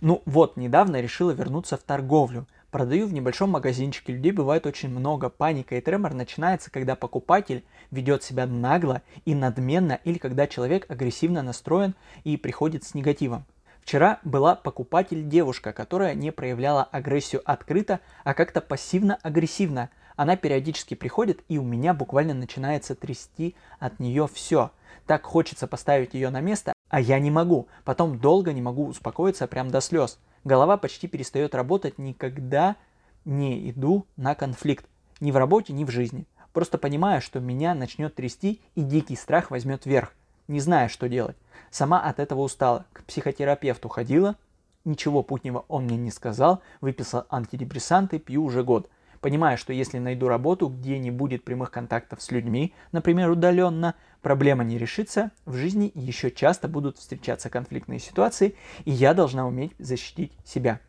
Ну 0.00 0.20
вот, 0.26 0.56
недавно 0.56 1.00
решила 1.00 1.30
вернуться 1.30 1.76
в 1.76 1.82
торговлю. 1.84 2.48
Продаю 2.72 3.06
в 3.06 3.12
небольшом 3.12 3.50
магазинчике, 3.50 4.14
людей 4.14 4.32
бывает 4.32 4.64
очень 4.64 4.88
много. 4.88 5.28
Паника 5.28 5.76
и 5.76 5.82
тремор 5.82 6.14
начинается, 6.14 6.70
когда 6.70 6.96
покупатель 6.96 7.66
ведет 7.90 8.22
себя 8.22 8.46
нагло 8.46 9.02
и 9.26 9.34
надменно, 9.34 10.00
или 10.04 10.16
когда 10.16 10.46
человек 10.46 10.90
агрессивно 10.90 11.42
настроен 11.42 11.94
и 12.24 12.38
приходит 12.38 12.82
с 12.84 12.94
негативом. 12.94 13.44
Вчера 13.82 14.20
была 14.24 14.54
покупатель 14.54 15.28
девушка, 15.28 15.74
которая 15.74 16.14
не 16.14 16.32
проявляла 16.32 16.84
агрессию 16.84 17.42
открыто, 17.44 18.00
а 18.24 18.32
как-то 18.32 18.62
пассивно-агрессивно. 18.62 19.90
Она 20.16 20.36
периодически 20.36 20.94
приходит, 20.94 21.42
и 21.48 21.58
у 21.58 21.64
меня 21.64 21.92
буквально 21.92 22.32
начинается 22.32 22.94
трясти 22.94 23.54
от 23.80 24.00
нее 24.00 24.26
все. 24.32 24.70
Так 25.06 25.26
хочется 25.26 25.66
поставить 25.66 26.14
ее 26.14 26.30
на 26.30 26.40
место, 26.40 26.72
а 26.88 27.00
я 27.02 27.18
не 27.18 27.30
могу. 27.30 27.68
Потом 27.84 28.18
долго 28.18 28.54
не 28.54 28.62
могу 28.62 28.86
успокоиться 28.86 29.46
прям 29.46 29.70
до 29.70 29.82
слез 29.82 30.18
голова 30.44 30.76
почти 30.76 31.08
перестает 31.08 31.54
работать, 31.54 31.98
никогда 31.98 32.76
не 33.24 33.70
иду 33.70 34.06
на 34.16 34.34
конфликт. 34.34 34.86
Ни 35.20 35.30
в 35.30 35.36
работе, 35.36 35.72
ни 35.72 35.84
в 35.84 35.90
жизни. 35.90 36.26
Просто 36.52 36.78
понимаю, 36.78 37.20
что 37.22 37.40
меня 37.40 37.74
начнет 37.74 38.14
трясти 38.14 38.60
и 38.74 38.82
дикий 38.82 39.16
страх 39.16 39.50
возьмет 39.50 39.86
верх. 39.86 40.14
Не 40.48 40.60
зная, 40.60 40.88
что 40.88 41.08
делать. 41.08 41.36
Сама 41.70 42.00
от 42.00 42.18
этого 42.18 42.40
устала. 42.40 42.84
К 42.92 43.04
психотерапевту 43.04 43.88
ходила. 43.88 44.36
Ничего 44.84 45.22
путнего 45.22 45.64
он 45.68 45.84
мне 45.84 45.96
не 45.96 46.10
сказал. 46.10 46.60
Выписал 46.80 47.24
антидепрессанты, 47.30 48.18
пью 48.18 48.44
уже 48.44 48.64
год. 48.64 48.90
Понимая, 49.22 49.56
что 49.56 49.72
если 49.72 49.98
найду 49.98 50.26
работу, 50.26 50.66
где 50.68 50.98
не 50.98 51.12
будет 51.12 51.44
прямых 51.44 51.70
контактов 51.70 52.20
с 52.20 52.32
людьми, 52.32 52.74
например, 52.90 53.30
удаленно, 53.30 53.94
проблема 54.20 54.64
не 54.64 54.78
решится, 54.78 55.30
в 55.46 55.54
жизни 55.54 55.92
еще 55.94 56.32
часто 56.32 56.66
будут 56.66 56.98
встречаться 56.98 57.48
конфликтные 57.48 58.00
ситуации, 58.00 58.56
и 58.84 58.90
я 58.90 59.14
должна 59.14 59.46
уметь 59.46 59.74
защитить 59.78 60.32
себя. 60.44 60.80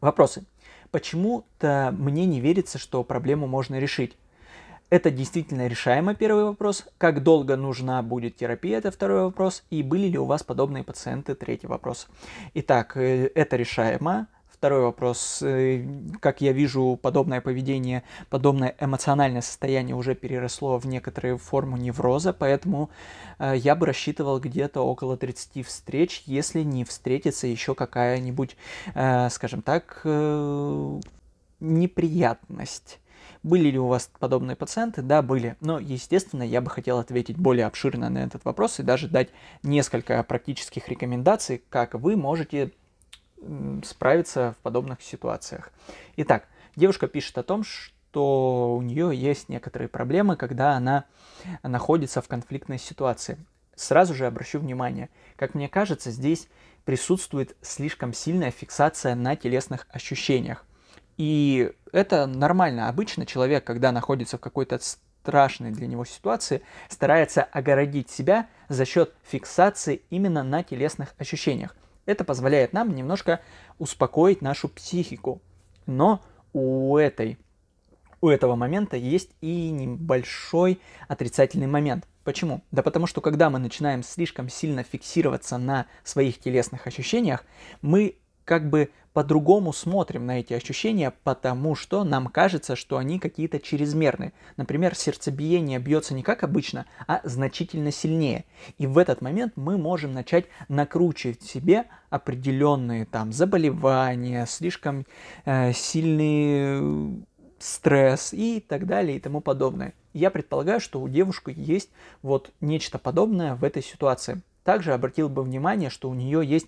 Вопросы. 0.00 0.44
Почему-то 0.90 1.94
мне 1.96 2.26
не 2.26 2.40
верится, 2.40 2.76
что 2.78 3.04
проблему 3.04 3.46
можно 3.46 3.78
решить. 3.78 4.16
Это 4.90 5.12
действительно 5.12 5.68
решаемо, 5.68 6.16
первый 6.16 6.44
вопрос. 6.44 6.84
Как 6.98 7.22
долго 7.22 7.56
нужна 7.56 8.02
будет 8.02 8.34
терапия, 8.36 8.78
это 8.78 8.90
второй 8.90 9.22
вопрос. 9.22 9.62
И 9.70 9.84
были 9.84 10.08
ли 10.08 10.18
у 10.18 10.24
вас 10.24 10.42
подобные 10.42 10.82
пациенты, 10.82 11.36
третий 11.36 11.68
вопрос. 11.68 12.08
Итак, 12.54 12.96
э, 12.96 13.30
это 13.34 13.54
решаемо. 13.54 14.26
Второй 14.64 14.80
вопрос. 14.80 15.42
Э, 15.42 15.86
как 16.20 16.40
я 16.40 16.52
вижу, 16.52 16.98
подобное 17.02 17.42
поведение, 17.42 18.02
подобное 18.30 18.74
эмоциональное 18.80 19.42
состояние 19.42 19.94
уже 19.94 20.14
переросло 20.14 20.78
в 20.78 20.86
некоторые 20.86 21.36
форму 21.36 21.76
невроза, 21.76 22.32
поэтому 22.32 22.88
э, 23.38 23.56
я 23.58 23.74
бы 23.74 23.84
рассчитывал 23.84 24.40
где-то 24.40 24.80
около 24.80 25.18
30 25.18 25.66
встреч, 25.66 26.22
если 26.24 26.62
не 26.62 26.84
встретится 26.84 27.46
еще 27.46 27.74
какая-нибудь, 27.74 28.56
э, 28.94 29.28
скажем 29.28 29.60
так, 29.60 30.00
неприятность. 31.60 33.00
Были 33.42 33.68
ли 33.68 33.78
у 33.78 33.88
вас 33.88 34.10
подобные 34.18 34.56
пациенты? 34.56 35.02
Да, 35.02 35.20
были. 35.20 35.56
Но, 35.60 35.78
естественно, 35.78 36.42
я 36.42 36.62
бы 36.62 36.70
хотел 36.70 37.00
ответить 37.00 37.36
более 37.36 37.66
обширно 37.66 38.08
на 38.08 38.24
этот 38.24 38.46
вопрос 38.46 38.80
и 38.80 38.82
даже 38.82 39.08
дать 39.08 39.28
несколько 39.62 40.22
практических 40.22 40.88
рекомендаций, 40.88 41.62
как 41.68 41.92
вы 41.92 42.16
можете 42.16 42.72
справиться 43.84 44.54
в 44.58 44.62
подобных 44.62 45.02
ситуациях. 45.02 45.70
Итак, 46.16 46.48
девушка 46.76 47.08
пишет 47.08 47.38
о 47.38 47.42
том, 47.42 47.64
что 47.64 48.76
у 48.76 48.82
нее 48.82 49.10
есть 49.14 49.48
некоторые 49.48 49.88
проблемы, 49.88 50.36
когда 50.36 50.72
она 50.72 51.04
находится 51.62 52.22
в 52.22 52.28
конфликтной 52.28 52.78
ситуации. 52.78 53.38
Сразу 53.74 54.14
же 54.14 54.26
обращу 54.26 54.60
внимание, 54.60 55.08
как 55.36 55.54
мне 55.54 55.68
кажется, 55.68 56.10
здесь 56.10 56.48
присутствует 56.84 57.56
слишком 57.60 58.12
сильная 58.12 58.50
фиксация 58.50 59.14
на 59.14 59.36
телесных 59.36 59.86
ощущениях. 59.90 60.64
И 61.16 61.72
это 61.92 62.26
нормально. 62.26 62.88
Обычно 62.88 63.26
человек, 63.26 63.64
когда 63.64 63.90
находится 63.92 64.36
в 64.36 64.40
какой-то 64.40 64.78
страшной 64.80 65.70
для 65.70 65.86
него 65.86 66.04
ситуации, 66.04 66.62
старается 66.88 67.42
огородить 67.42 68.10
себя 68.10 68.48
за 68.68 68.84
счет 68.84 69.14
фиксации 69.22 70.02
именно 70.10 70.42
на 70.42 70.62
телесных 70.62 71.14
ощущениях. 71.18 71.74
Это 72.06 72.24
позволяет 72.24 72.72
нам 72.72 72.94
немножко 72.94 73.40
успокоить 73.78 74.42
нашу 74.42 74.68
психику. 74.68 75.40
Но 75.86 76.22
у 76.52 76.96
этой 76.96 77.38
у 78.24 78.30
этого 78.30 78.56
момента 78.56 78.96
есть 78.96 79.32
и 79.42 79.70
небольшой 79.70 80.80
отрицательный 81.08 81.66
момент. 81.66 82.08
Почему? 82.24 82.62
Да 82.70 82.82
потому 82.82 83.06
что 83.06 83.20
когда 83.20 83.50
мы 83.50 83.58
начинаем 83.58 84.02
слишком 84.02 84.48
сильно 84.48 84.82
фиксироваться 84.82 85.58
на 85.58 85.86
своих 86.04 86.38
телесных 86.38 86.86
ощущениях, 86.86 87.44
мы 87.82 88.16
как 88.44 88.68
бы 88.68 88.90
по-другому 89.12 89.72
смотрим 89.72 90.26
на 90.26 90.40
эти 90.40 90.52
ощущения, 90.54 91.12
потому 91.22 91.76
что 91.76 92.02
нам 92.02 92.26
кажется, 92.26 92.74
что 92.74 92.98
они 92.98 93.20
какие-то 93.20 93.60
чрезмерные. 93.60 94.32
Например, 94.56 94.94
сердцебиение 94.94 95.78
бьется 95.78 96.14
не 96.14 96.24
как 96.24 96.42
обычно, 96.42 96.86
а 97.06 97.20
значительно 97.22 97.92
сильнее. 97.92 98.44
И 98.76 98.88
в 98.88 98.98
этот 98.98 99.22
момент 99.22 99.52
мы 99.54 99.78
можем 99.78 100.12
начать 100.12 100.46
накручивать 100.68 101.42
себе 101.42 101.84
определенные 102.10 103.06
там 103.06 103.32
заболевания, 103.32 104.46
слишком 104.46 105.06
э, 105.44 105.72
сильный 105.72 107.24
стресс 107.60 108.32
и 108.32 108.60
так 108.60 108.86
далее 108.86 109.16
и 109.16 109.20
тому 109.20 109.40
подобное. 109.40 109.94
Я 110.12 110.30
предполагаю, 110.30 110.80
что 110.80 111.00
у 111.00 111.08
девушки 111.08 111.54
есть 111.56 111.90
вот 112.22 112.50
нечто 112.60 112.98
подобное 112.98 113.54
в 113.54 113.62
этой 113.62 113.82
ситуации. 113.82 114.42
Также 114.64 114.92
обратил 114.92 115.28
бы 115.28 115.42
внимание, 115.42 115.90
что 115.90 116.08
у 116.10 116.14
нее 116.14 116.44
есть 116.44 116.66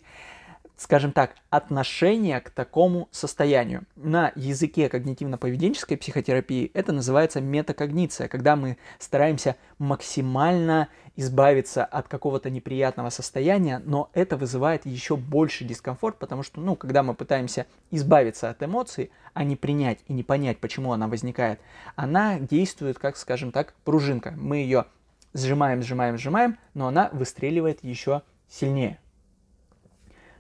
скажем 0.76 1.12
так, 1.12 1.34
отношение 1.50 2.40
к 2.40 2.50
такому 2.50 3.08
состоянию. 3.10 3.84
На 3.96 4.32
языке 4.34 4.88
когнитивно-поведенческой 4.88 5.96
психотерапии 5.96 6.70
это 6.74 6.92
называется 6.92 7.40
метакогниция, 7.40 8.28
когда 8.28 8.56
мы 8.56 8.76
стараемся 8.98 9.56
максимально 9.78 10.88
избавиться 11.16 11.84
от 11.84 12.08
какого-то 12.08 12.50
неприятного 12.50 13.08
состояния, 13.08 13.80
но 13.84 14.10
это 14.12 14.36
вызывает 14.36 14.84
еще 14.84 15.16
больше 15.16 15.64
дискомфорт, 15.64 16.18
потому 16.18 16.42
что, 16.42 16.60
ну, 16.60 16.76
когда 16.76 17.02
мы 17.02 17.14
пытаемся 17.14 17.66
избавиться 17.90 18.50
от 18.50 18.62
эмоций, 18.62 19.10
а 19.32 19.44
не 19.44 19.56
принять 19.56 20.00
и 20.08 20.12
не 20.12 20.22
понять, 20.22 20.58
почему 20.58 20.92
она 20.92 21.08
возникает, 21.08 21.58
она 21.94 22.38
действует, 22.38 22.98
как, 22.98 23.16
скажем 23.16 23.50
так, 23.50 23.72
пружинка. 23.84 24.34
Мы 24.36 24.58
ее 24.58 24.84
сжимаем, 25.32 25.82
сжимаем, 25.82 26.18
сжимаем, 26.18 26.58
но 26.74 26.88
она 26.88 27.08
выстреливает 27.12 27.82
еще 27.82 28.22
сильнее. 28.48 28.98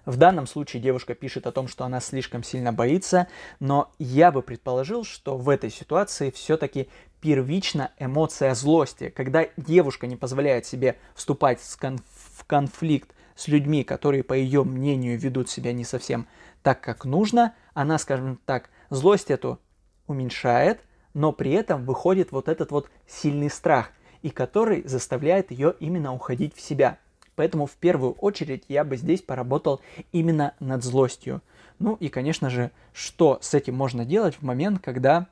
В 0.06 0.16
данном 0.16 0.46
случае 0.46 0.80
девушка 0.80 1.16
пишет 1.16 1.48
о 1.48 1.52
том, 1.52 1.66
что 1.66 1.84
она 1.84 1.98
слишком 1.98 2.44
сильно 2.44 2.72
боится, 2.72 3.26
но 3.58 3.90
я 3.98 4.30
бы 4.30 4.40
предположил, 4.40 5.02
что 5.02 5.36
в 5.36 5.48
этой 5.48 5.68
ситуации 5.68 6.30
все-таки 6.30 6.88
первична 7.20 7.90
эмоция 7.98 8.54
злости, 8.54 9.08
когда 9.08 9.48
девушка 9.56 10.06
не 10.06 10.14
позволяет 10.14 10.64
себе 10.64 10.96
вступать 11.16 11.58
в 11.60 12.44
конфликт 12.46 13.10
с 13.34 13.48
людьми, 13.48 13.82
которые, 13.82 14.22
по 14.22 14.32
ее 14.32 14.62
мнению, 14.62 15.18
ведут 15.18 15.50
себя 15.50 15.72
не 15.72 15.84
совсем 15.84 16.28
так, 16.62 16.80
как 16.80 17.04
нужно, 17.04 17.54
она, 17.74 17.98
скажем 17.98 18.38
так, 18.46 18.70
злость 18.90 19.32
эту 19.32 19.58
уменьшает, 20.06 20.82
но 21.14 21.32
при 21.32 21.50
этом 21.50 21.84
выходит 21.84 22.30
вот 22.30 22.48
этот 22.48 22.70
вот 22.70 22.88
сильный 23.08 23.50
страх, 23.50 23.90
и 24.22 24.30
который 24.30 24.86
заставляет 24.86 25.50
ее 25.50 25.74
именно 25.80 26.14
уходить 26.14 26.54
в 26.54 26.60
себя– 26.60 27.00
Поэтому 27.36 27.66
в 27.66 27.76
первую 27.76 28.12
очередь 28.14 28.64
я 28.68 28.82
бы 28.82 28.96
здесь 28.96 29.22
поработал 29.22 29.80
именно 30.10 30.54
над 30.58 30.82
злостью. 30.82 31.42
Ну 31.78 31.94
и, 31.94 32.08
конечно 32.08 32.50
же, 32.50 32.72
что 32.92 33.38
с 33.42 33.54
этим 33.54 33.76
можно 33.76 34.04
делать 34.04 34.36
в 34.36 34.42
момент, 34.42 34.80
когда 34.82 35.28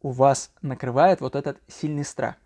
у 0.00 0.10
вас 0.10 0.52
накрывает 0.62 1.20
вот 1.20 1.36
этот 1.36 1.58
сильный 1.68 2.04
страх. 2.04 2.36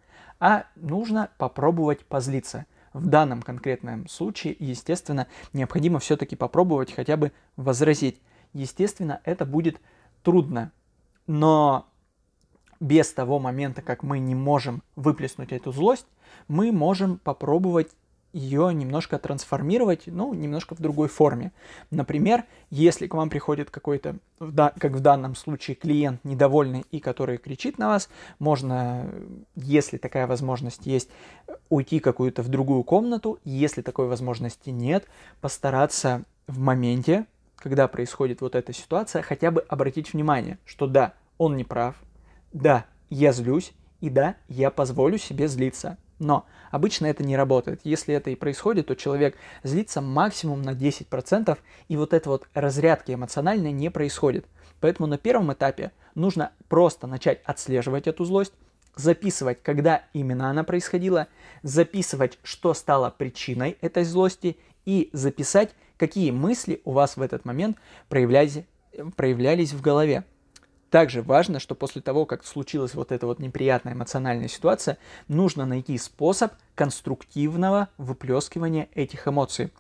А 0.40 0.64
нужно 0.74 1.30
попробовать 1.38 2.04
позлиться. 2.04 2.66
В 2.92 3.06
данном 3.06 3.42
конкретном 3.42 4.08
случае, 4.08 4.56
естественно, 4.58 5.26
необходимо 5.52 5.98
все-таки 5.98 6.34
попробовать 6.34 6.94
хотя 6.94 7.18
бы 7.18 7.32
возразить. 7.56 8.20
Естественно, 8.54 9.20
это 9.24 9.44
будет 9.44 9.78
трудно, 10.22 10.72
но 11.26 11.86
без 12.80 13.12
того 13.12 13.38
момента, 13.38 13.82
как 13.82 14.02
мы 14.02 14.18
не 14.18 14.34
можем 14.34 14.82
выплеснуть 14.96 15.52
эту 15.52 15.72
злость, 15.72 16.06
мы 16.48 16.72
можем 16.72 17.18
попробовать 17.18 17.90
ее 18.32 18.72
немножко 18.74 19.18
трансформировать, 19.18 20.02
ну, 20.06 20.34
немножко 20.34 20.74
в 20.74 20.80
другой 20.80 21.08
форме. 21.08 21.52
Например, 21.90 22.44
если 22.70 23.06
к 23.06 23.14
вам 23.14 23.30
приходит 23.30 23.70
какой-то, 23.70 24.16
как 24.38 24.92
в 24.92 25.00
данном 25.00 25.34
случае, 25.34 25.74
клиент 25.74 26.22
недовольный 26.24 26.84
и 26.90 27.00
который 27.00 27.38
кричит 27.38 27.78
на 27.78 27.88
вас, 27.88 28.08
можно, 28.38 29.10
если 29.54 29.96
такая 29.96 30.26
возможность 30.26 30.86
есть, 30.86 31.08
уйти 31.70 31.98
какую-то 31.98 32.42
в 32.42 32.48
другую 32.48 32.84
комнату. 32.84 33.38
Если 33.44 33.82
такой 33.82 34.06
возможности 34.06 34.70
нет, 34.70 35.06
постараться 35.40 36.24
в 36.46 36.58
моменте, 36.58 37.26
когда 37.56 37.88
происходит 37.88 38.42
вот 38.42 38.54
эта 38.54 38.72
ситуация, 38.72 39.22
хотя 39.22 39.50
бы 39.50 39.62
обратить 39.62 40.12
внимание, 40.12 40.58
что 40.64 40.86
да, 40.86 41.14
он 41.38 41.56
не 41.56 41.64
прав, 41.64 41.96
да, 42.52 42.86
я 43.08 43.32
злюсь, 43.32 43.72
и 44.00 44.10
да, 44.10 44.36
я 44.48 44.70
позволю 44.70 45.16
себе 45.16 45.48
злиться. 45.48 45.96
Но 46.18 46.46
обычно 46.70 47.06
это 47.06 47.22
не 47.22 47.36
работает. 47.36 47.80
Если 47.84 48.14
это 48.14 48.30
и 48.30 48.36
происходит, 48.36 48.86
то 48.86 48.96
человек 48.96 49.36
злится 49.62 50.00
максимум 50.00 50.62
на 50.62 50.70
10%, 50.70 51.58
и 51.88 51.96
вот 51.96 52.12
эта 52.12 52.28
вот 52.28 52.48
разрядки 52.54 53.12
эмоциональной 53.12 53.72
не 53.72 53.90
происходит. 53.90 54.46
Поэтому 54.80 55.06
на 55.06 55.18
первом 55.18 55.52
этапе 55.52 55.92
нужно 56.14 56.52
просто 56.68 57.06
начать 57.06 57.42
отслеживать 57.44 58.06
эту 58.06 58.24
злость, 58.24 58.52
записывать, 58.94 59.62
когда 59.62 60.04
именно 60.14 60.48
она 60.50 60.64
происходила, 60.64 61.28
записывать, 61.62 62.38
что 62.42 62.72
стало 62.72 63.10
причиной 63.10 63.76
этой 63.80 64.04
злости, 64.04 64.56
и 64.86 65.10
записать, 65.12 65.74
какие 65.98 66.30
мысли 66.30 66.80
у 66.84 66.92
вас 66.92 67.16
в 67.16 67.22
этот 67.22 67.44
момент 67.44 67.76
проявлялись, 68.08 68.64
проявлялись 69.16 69.72
в 69.72 69.82
голове. 69.82 70.24
Также 70.96 71.20
важно, 71.20 71.60
что 71.60 71.74
после 71.74 72.00
того, 72.00 72.24
как 72.24 72.42
случилась 72.42 72.94
вот 72.94 73.12
эта 73.12 73.26
вот 73.26 73.38
неприятная 73.38 73.92
эмоциональная 73.92 74.48
ситуация, 74.48 74.96
нужно 75.28 75.66
найти 75.66 75.98
способ 75.98 76.54
конструктивного 76.74 77.90
выплескивания 77.98 78.88
этих 78.94 79.28
эмоций. 79.28 79.70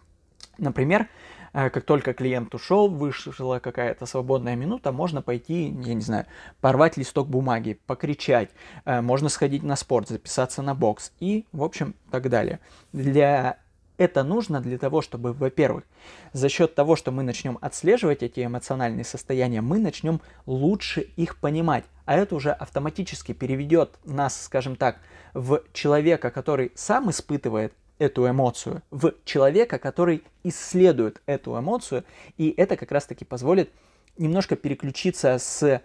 Например, 0.58 1.08
э, 1.54 1.70
как 1.70 1.84
только 1.84 2.12
клиент 2.12 2.54
ушел, 2.54 2.90
вышла 2.90 3.60
какая-то 3.60 4.04
свободная 4.04 4.56
минута, 4.56 4.92
можно 4.92 5.22
пойти, 5.22 5.74
я 5.86 5.94
не 5.94 6.02
знаю, 6.02 6.26
порвать 6.60 6.98
листок 6.98 7.28
бумаги, 7.28 7.80
покричать, 7.86 8.50
э, 8.84 9.00
можно 9.00 9.30
сходить 9.30 9.62
на 9.62 9.76
спорт, 9.76 10.10
записаться 10.10 10.60
на 10.60 10.74
бокс 10.74 11.12
и, 11.18 11.46
в 11.50 11.62
общем, 11.62 11.94
так 12.10 12.28
далее. 12.28 12.60
Для 12.92 13.56
это 13.98 14.22
нужно 14.22 14.60
для 14.60 14.78
того, 14.78 15.02
чтобы, 15.02 15.32
во-первых, 15.32 15.84
за 16.32 16.48
счет 16.48 16.74
того, 16.74 16.96
что 16.96 17.12
мы 17.12 17.22
начнем 17.22 17.58
отслеживать 17.60 18.22
эти 18.22 18.44
эмоциональные 18.44 19.04
состояния, 19.04 19.60
мы 19.60 19.78
начнем 19.78 20.20
лучше 20.46 21.00
их 21.16 21.38
понимать. 21.38 21.84
А 22.04 22.16
это 22.16 22.34
уже 22.34 22.52
автоматически 22.52 23.32
переведет 23.32 23.98
нас, 24.04 24.44
скажем 24.44 24.76
так, 24.76 24.98
в 25.34 25.62
человека, 25.72 26.30
который 26.30 26.72
сам 26.74 27.10
испытывает 27.10 27.72
эту 27.98 28.28
эмоцию, 28.28 28.82
в 28.90 29.14
человека, 29.24 29.78
который 29.78 30.22
исследует 30.44 31.22
эту 31.26 31.58
эмоцию. 31.58 32.04
И 32.36 32.52
это 32.56 32.76
как 32.76 32.92
раз-таки 32.92 33.24
позволит 33.24 33.70
немножко 34.18 34.56
переключиться 34.56 35.38
с 35.38 35.80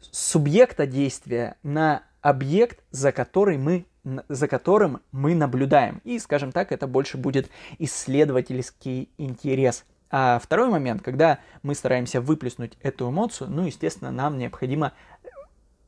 субъекта 0.00 0.86
действия 0.86 1.56
на 1.62 2.02
объект, 2.22 2.82
за 2.90 3.12
который 3.12 3.58
мы 3.58 3.84
за 4.28 4.48
которым 4.48 5.00
мы 5.12 5.34
наблюдаем. 5.34 6.00
И, 6.02 6.18
скажем 6.18 6.50
так, 6.50 6.72
это 6.72 6.88
больше 6.88 7.18
будет 7.18 7.48
исследовательский 7.78 9.10
интерес. 9.16 9.84
А 10.10 10.40
второй 10.42 10.68
момент, 10.68 11.02
когда 11.02 11.38
мы 11.62 11.74
стараемся 11.74 12.20
выплеснуть 12.20 12.76
эту 12.82 13.10
эмоцию, 13.10 13.50
ну, 13.50 13.64
естественно, 13.64 14.10
нам 14.10 14.38
необходимо 14.38 14.92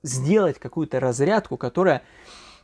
сделать 0.03 0.59
какую-то 0.59 1.01
разрядку, 1.01 1.57
которая 1.57 2.03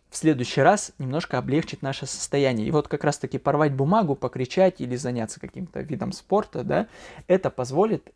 в 0.08 0.16
следующий 0.16 0.60
раз 0.60 0.92
немножко 0.98 1.38
облегчит 1.38 1.82
наше 1.82 2.06
состояние. 2.06 2.66
И 2.66 2.70
вот 2.70 2.88
как 2.88 3.04
раз-таки 3.04 3.38
порвать 3.38 3.72
бумагу, 3.72 4.16
покричать 4.16 4.80
или 4.80 4.96
заняться 4.96 5.40
каким-то 5.40 5.80
видом 5.80 6.12
спорта, 6.12 6.64
да, 6.64 6.88
это 7.26 7.50
позволит 7.50 8.12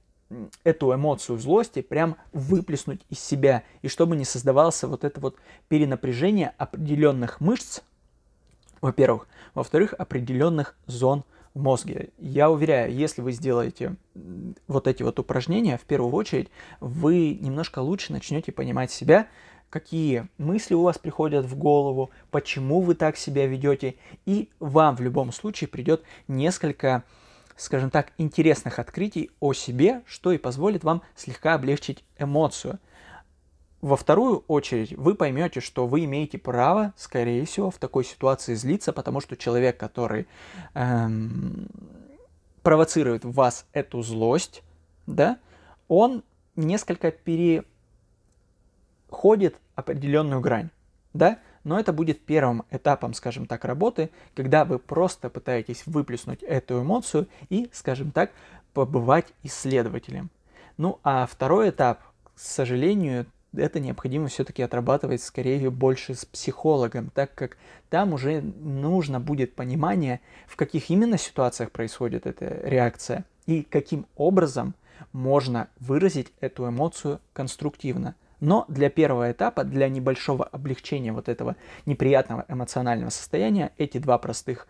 эту 0.64 0.94
эмоцию 0.94 1.38
злости 1.38 1.82
прям 1.82 2.16
выплеснуть 2.32 3.02
из 3.10 3.20
себя, 3.20 3.62
и 3.82 3.88
чтобы 3.88 4.16
не 4.16 4.24
создавался 4.24 4.88
вот 4.88 5.04
это 5.04 5.20
вот 5.20 5.36
перенапряжение 5.68 6.54
определенных 6.58 7.40
мышц, 7.40 7.80
во-первых, 8.80 9.28
во-вторых, 9.54 9.94
определенных 9.96 10.76
зон 10.86 11.24
в 11.54 11.62
мозге. 11.62 12.10
Я 12.18 12.50
уверяю, 12.50 12.92
если 12.92 13.22
вы 13.22 13.32
сделаете 13.32 13.96
вот 14.66 14.88
эти 14.88 15.02
вот 15.02 15.18
упражнения, 15.18 15.78
в 15.78 15.82
первую 15.82 16.12
очередь, 16.12 16.48
вы 16.80 17.38
немножко 17.40 17.78
лучше 17.78 18.12
начнете 18.12 18.50
понимать 18.50 18.90
себя, 18.90 19.28
какие 19.70 20.28
мысли 20.38 20.74
у 20.74 20.82
вас 20.82 20.98
приходят 20.98 21.46
в 21.46 21.56
голову, 21.56 22.10
почему 22.30 22.80
вы 22.80 22.94
так 22.94 23.16
себя 23.16 23.46
ведете, 23.46 23.96
и 24.26 24.50
вам 24.60 24.96
в 24.96 25.00
любом 25.00 25.32
случае 25.32 25.68
придет 25.68 26.02
несколько 26.28 27.04
скажем 27.56 27.90
так, 27.90 28.12
интересных 28.18 28.78
открытий 28.78 29.30
о 29.40 29.52
себе, 29.52 30.02
что 30.06 30.32
и 30.32 30.38
позволит 30.38 30.84
вам 30.84 31.02
слегка 31.14 31.54
облегчить 31.54 32.04
эмоцию. 32.18 32.78
Во 33.80 33.96
вторую 33.96 34.44
очередь 34.48 34.96
вы 34.96 35.14
поймете, 35.14 35.60
что 35.60 35.86
вы 35.86 36.04
имеете 36.04 36.38
право, 36.38 36.94
скорее 36.96 37.44
всего, 37.44 37.70
в 37.70 37.76
такой 37.78 38.04
ситуации 38.04 38.54
злиться, 38.54 38.92
потому 38.92 39.20
что 39.20 39.36
человек, 39.36 39.76
который 39.76 40.26
эм, 40.72 41.68
провоцирует 42.62 43.24
в 43.24 43.32
вас 43.32 43.66
эту 43.72 44.00
злость, 44.02 44.62
да, 45.06 45.38
он 45.86 46.24
несколько 46.56 47.10
переходит 47.10 47.66
определенную 49.74 50.40
грань, 50.40 50.70
да, 51.12 51.38
но 51.64 51.80
это 51.80 51.92
будет 51.92 52.20
первым 52.20 52.64
этапом, 52.70 53.14
скажем 53.14 53.46
так, 53.46 53.64
работы, 53.64 54.10
когда 54.34 54.64
вы 54.64 54.78
просто 54.78 55.30
пытаетесь 55.30 55.82
выплеснуть 55.86 56.42
эту 56.42 56.82
эмоцию 56.82 57.26
и, 57.48 57.68
скажем 57.72 58.10
так, 58.10 58.30
побывать 58.72 59.32
исследователем. 59.42 60.30
Ну 60.76 60.98
а 61.02 61.26
второй 61.26 61.70
этап, 61.70 62.00
к 62.34 62.38
сожалению, 62.38 63.26
это 63.56 63.80
необходимо 63.80 64.28
все-таки 64.28 64.62
отрабатывать 64.62 65.22
скорее 65.22 65.70
больше 65.70 66.14
с 66.14 66.24
психологом, 66.24 67.10
так 67.14 67.34
как 67.34 67.56
там 67.88 68.12
уже 68.12 68.40
нужно 68.42 69.20
будет 69.20 69.54
понимание, 69.54 70.20
в 70.46 70.56
каких 70.56 70.90
именно 70.90 71.18
ситуациях 71.18 71.70
происходит 71.70 72.26
эта 72.26 72.60
реакция 72.64 73.24
и 73.46 73.62
каким 73.62 74.06
образом 74.16 74.74
можно 75.12 75.68
выразить 75.78 76.32
эту 76.40 76.68
эмоцию 76.68 77.20
конструктивно. 77.32 78.14
Но 78.44 78.66
для 78.68 78.90
первого 78.90 79.32
этапа, 79.32 79.64
для 79.64 79.88
небольшого 79.88 80.44
облегчения 80.44 81.12
вот 81.12 81.30
этого 81.30 81.56
неприятного 81.86 82.44
эмоционального 82.46 83.08
состояния, 83.08 83.72
эти 83.78 83.96
два 83.96 84.18
простых 84.18 84.68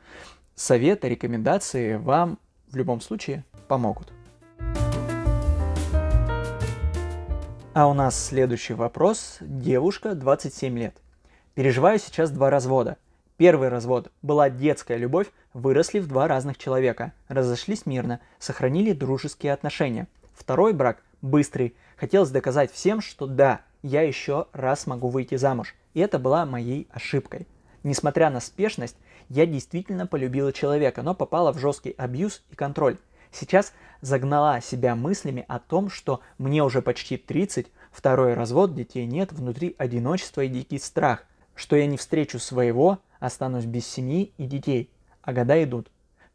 совета, 0.55 1.09
рекомендации 1.09 1.97
вам 1.97 2.39
в 2.71 2.77
любом 2.77 3.01
случае 3.01 3.43
помогут. 3.67 4.13
А 7.73 7.89
у 7.89 7.95
нас 7.95 8.17
следующий 8.17 8.75
вопрос. 8.75 9.39
Девушка, 9.41 10.15
27 10.15 10.79
лет. 10.79 10.95
Переживаю 11.55 11.99
сейчас 11.99 12.31
два 12.31 12.51
развода. 12.51 12.97
Первый 13.39 13.71
развод 13.71 14.13
была 14.23 14.51
детская 14.51 14.99
любовь, 14.99 15.27
выросли 15.53 15.99
в 15.99 16.07
два 16.07 16.29
разных 16.29 16.59
человека, 16.59 17.13
разошлись 17.27 17.87
мирно, 17.87 18.21
сохранили 18.39 18.93
дружеские 18.93 19.53
отношения. 19.53 20.07
Второй 20.33 20.73
брак 20.75 21.03
быстрый. 21.23 21.75
Хотелось 21.97 22.31
доказать 22.31 22.73
всем, 22.73 23.01
что 23.01 23.27
да, 23.27 23.61
я 23.83 24.03
еще 24.03 24.47
раз 24.53 24.87
могу 24.87 25.09
выйти 25.09 25.37
замуж. 25.37 25.75
И 25.95 26.01
это 26.01 26.19
была 26.19 26.45
моей 26.47 26.89
ошибкой. 26.91 27.47
Несмотря 27.83 28.31
на 28.31 28.41
спешность, 28.41 28.97
я 29.29 29.47
действительно 29.47 30.07
полюбила 30.07 30.53
человека, 30.53 31.03
но 31.03 31.15
попала 31.15 31.53
в 31.53 31.59
жесткий 31.59 31.93
абьюз 31.93 32.43
и 32.51 32.57
контроль. 32.57 32.99
Сейчас 33.31 33.73
загнала 34.01 34.61
себя 34.61 34.95
мыслями 34.95 35.45
о 35.49 35.59
том, 35.59 35.91
что 35.91 36.21
мне 36.39 36.63
уже 36.63 36.83
почти 36.83 37.17
30, 37.17 37.67
второй 37.91 38.35
развод, 38.35 38.75
детей 38.75 39.07
нет, 39.07 39.33
внутри 39.33 39.75
одиночество 39.79 40.43
и 40.43 40.49
дикий 40.49 40.79
страх, 40.79 41.25
что 41.55 41.77
я 41.77 41.87
не 41.87 41.97
встречу 41.97 42.39
своего, 42.39 43.01
останусь 43.19 43.65
без 43.65 43.87
семьи 43.87 44.33
и 44.39 44.47
детей, 44.47 44.91
а 45.23 45.33
года 45.33 45.63
идут. 45.63 45.91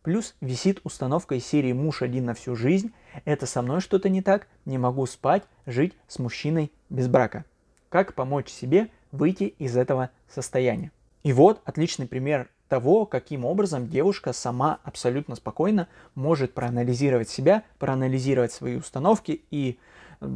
Плюс 0.09 0.33
висит 0.41 0.81
установка 0.83 1.35
из 1.35 1.45
серии 1.45 1.71
«Муж 1.71 2.01
один 2.01 2.25
на 2.25 2.33
всю 2.33 2.55
жизнь», 2.55 2.93
это 3.25 3.45
со 3.45 3.61
мной 3.61 3.79
что-то 3.79 4.09
не 4.09 4.23
так, 4.23 4.47
не 4.65 4.79
могу 4.79 5.05
спать, 5.05 5.43
жить 5.67 5.93
с 6.07 6.17
мужчиной 6.17 6.71
без 6.89 7.07
брака. 7.07 7.45
Как 7.89 8.15
помочь 8.15 8.49
себе 8.49 8.89
выйти 9.11 9.43
из 9.43 9.77
этого 9.77 10.09
состояния? 10.27 10.91
И 11.21 11.31
вот 11.31 11.61
отличный 11.63 12.07
пример 12.07 12.49
того, 12.69 13.05
каким 13.05 13.45
образом 13.45 13.87
девушка 13.87 14.33
сама 14.33 14.79
абсолютно 14.83 15.35
спокойно 15.35 15.87
может 16.15 16.55
проанализировать 16.55 17.29
себя, 17.29 17.61
проанализировать 17.77 18.51
свои 18.51 18.77
установки 18.77 19.43
и, 19.51 19.77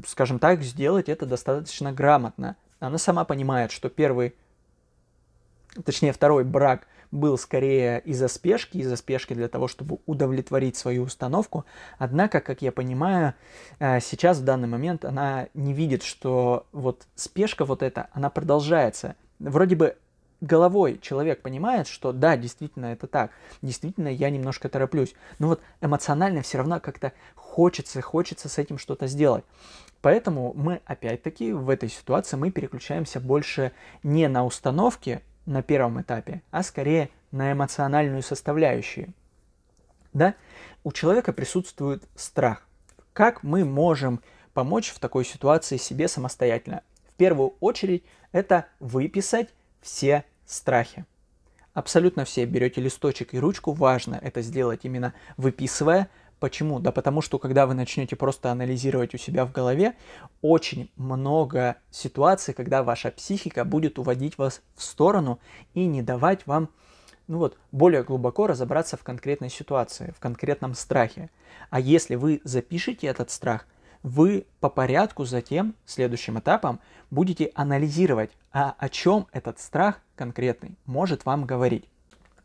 скажем 0.06 0.38
так, 0.38 0.62
сделать 0.62 1.10
это 1.10 1.26
достаточно 1.26 1.92
грамотно. 1.92 2.58
Она 2.80 3.00
сама 3.00 3.26
понимает, 3.26 3.72
что 3.72 3.90
первый, 3.90 4.36
точнее 5.84 6.14
второй 6.14 6.44
брак 6.44 6.86
был 7.14 7.38
скорее 7.38 8.02
из-за 8.02 8.28
спешки, 8.28 8.78
из-за 8.78 8.96
спешки 8.96 9.34
для 9.34 9.48
того, 9.48 9.68
чтобы 9.68 10.00
удовлетворить 10.06 10.76
свою 10.76 11.04
установку. 11.04 11.66
Однако, 11.98 12.42
как 12.42 12.62
я 12.62 12.72
понимаю, 12.72 13.36
э, 13.80 14.00
сейчас 14.02 14.40
в 14.40 14.44
данный 14.44 14.68
момент 14.68 15.06
она 15.06 15.48
не 15.54 15.74
видит, 15.74 16.04
что 16.04 16.66
вот 16.72 17.06
спешка 17.16 17.66
вот 17.66 17.84
эта, 17.84 18.08
она 18.14 18.30
продолжается. 18.30 19.16
Вроде 19.40 19.76
бы 19.76 19.96
головой 20.42 21.00
человек 21.02 21.42
понимает, 21.42 21.88
что 21.88 22.12
да, 22.12 22.36
действительно 22.36 22.88
это 22.88 23.08
так, 23.08 23.32
действительно 23.62 24.08
я 24.08 24.30
немножко 24.30 24.68
тороплюсь, 24.68 25.14
но 25.40 25.48
вот 25.48 25.62
эмоционально 25.82 26.42
все 26.42 26.58
равно 26.58 26.80
как-то 26.80 27.14
хочется, 27.36 28.02
хочется 28.02 28.50
с 28.50 28.58
этим 28.58 28.78
что-то 28.78 29.08
сделать. 29.08 29.46
Поэтому 30.02 30.52
мы 30.56 30.82
опять-таки 30.86 31.54
в 31.54 31.70
этой 31.70 31.90
ситуации 31.90 32.36
мы 32.36 32.52
переключаемся 32.52 33.20
больше 33.22 33.72
не 34.02 34.28
на 34.28 34.44
установки 34.46 35.22
на 35.46 35.62
первом 35.62 36.02
этапе, 36.02 36.42
а 36.52 36.64
скорее 36.64 37.10
на 37.32 37.52
эмоциональную 37.52 38.22
составляющую. 38.22 39.14
Да? 40.14 40.36
У 40.84 40.92
человека 40.92 41.34
присутствует 41.34 42.04
страх. 42.16 42.68
Как 43.14 43.44
мы 43.44 43.66
можем 43.66 44.22
помочь 44.54 44.90
в 44.92 45.00
такой 45.00 45.26
ситуации 45.26 45.78
себе 45.78 46.08
самостоятельно? 46.08 46.84
В 47.08 47.14
первую 47.16 47.56
очередь 47.60 48.04
это 48.32 48.68
выписать 48.80 49.50
все 49.82 50.26
страхи. 50.46 51.06
Абсолютно 51.74 52.24
все 52.26 52.46
берете 52.46 52.82
листочек 52.82 53.34
и 53.34 53.40
ручку, 53.40 53.72
важно 53.72 54.20
это 54.22 54.42
сделать 54.42 54.82
именно 54.84 55.14
выписывая. 55.38 56.10
Почему? 56.44 56.82
Да 56.82 56.92
потому 56.92 57.22
что 57.22 57.40
когда 57.40 57.66
вы 57.66 57.74
начнете 57.74 58.18
просто 58.18 58.52
анализировать 58.52 59.16
у 59.16 59.18
себя 59.18 59.46
в 59.46 59.54
голове, 59.54 59.96
очень 60.42 60.92
много 60.98 61.78
ситуаций, 61.90 62.54
когда 62.54 62.84
ваша 62.84 63.12
психика 63.12 63.64
будет 63.64 63.98
уводить 63.98 64.38
вас 64.38 64.62
в 64.76 64.84
сторону 64.84 65.40
и 65.74 65.86
не 65.86 66.02
давать 66.02 66.46
вам 66.46 66.68
ну 67.28 67.38
вот, 67.38 67.58
более 67.72 68.04
глубоко 68.04 68.46
разобраться 68.46 68.98
в 68.98 69.04
конкретной 69.04 69.50
ситуации, 69.50 70.14
в 70.18 70.20
конкретном 70.20 70.74
страхе. 70.74 71.30
А 71.70 71.80
если 71.80 72.16
вы 72.16 72.42
запишете 72.44 73.08
этот 73.08 73.32
страх, 73.32 73.66
вы 74.02 74.46
по 74.60 74.70
порядку 74.70 75.24
затем, 75.24 75.76
следующим 75.86 76.40
этапом, 76.40 76.82
будете 77.10 77.54
анализировать, 77.56 78.32
а 78.52 78.76
о 78.78 78.90
чем 78.90 79.28
этот 79.32 79.62
страх 79.62 80.02
конкретный 80.18 80.76
может 80.86 81.24
вам 81.24 81.46
говорить. 81.46 81.86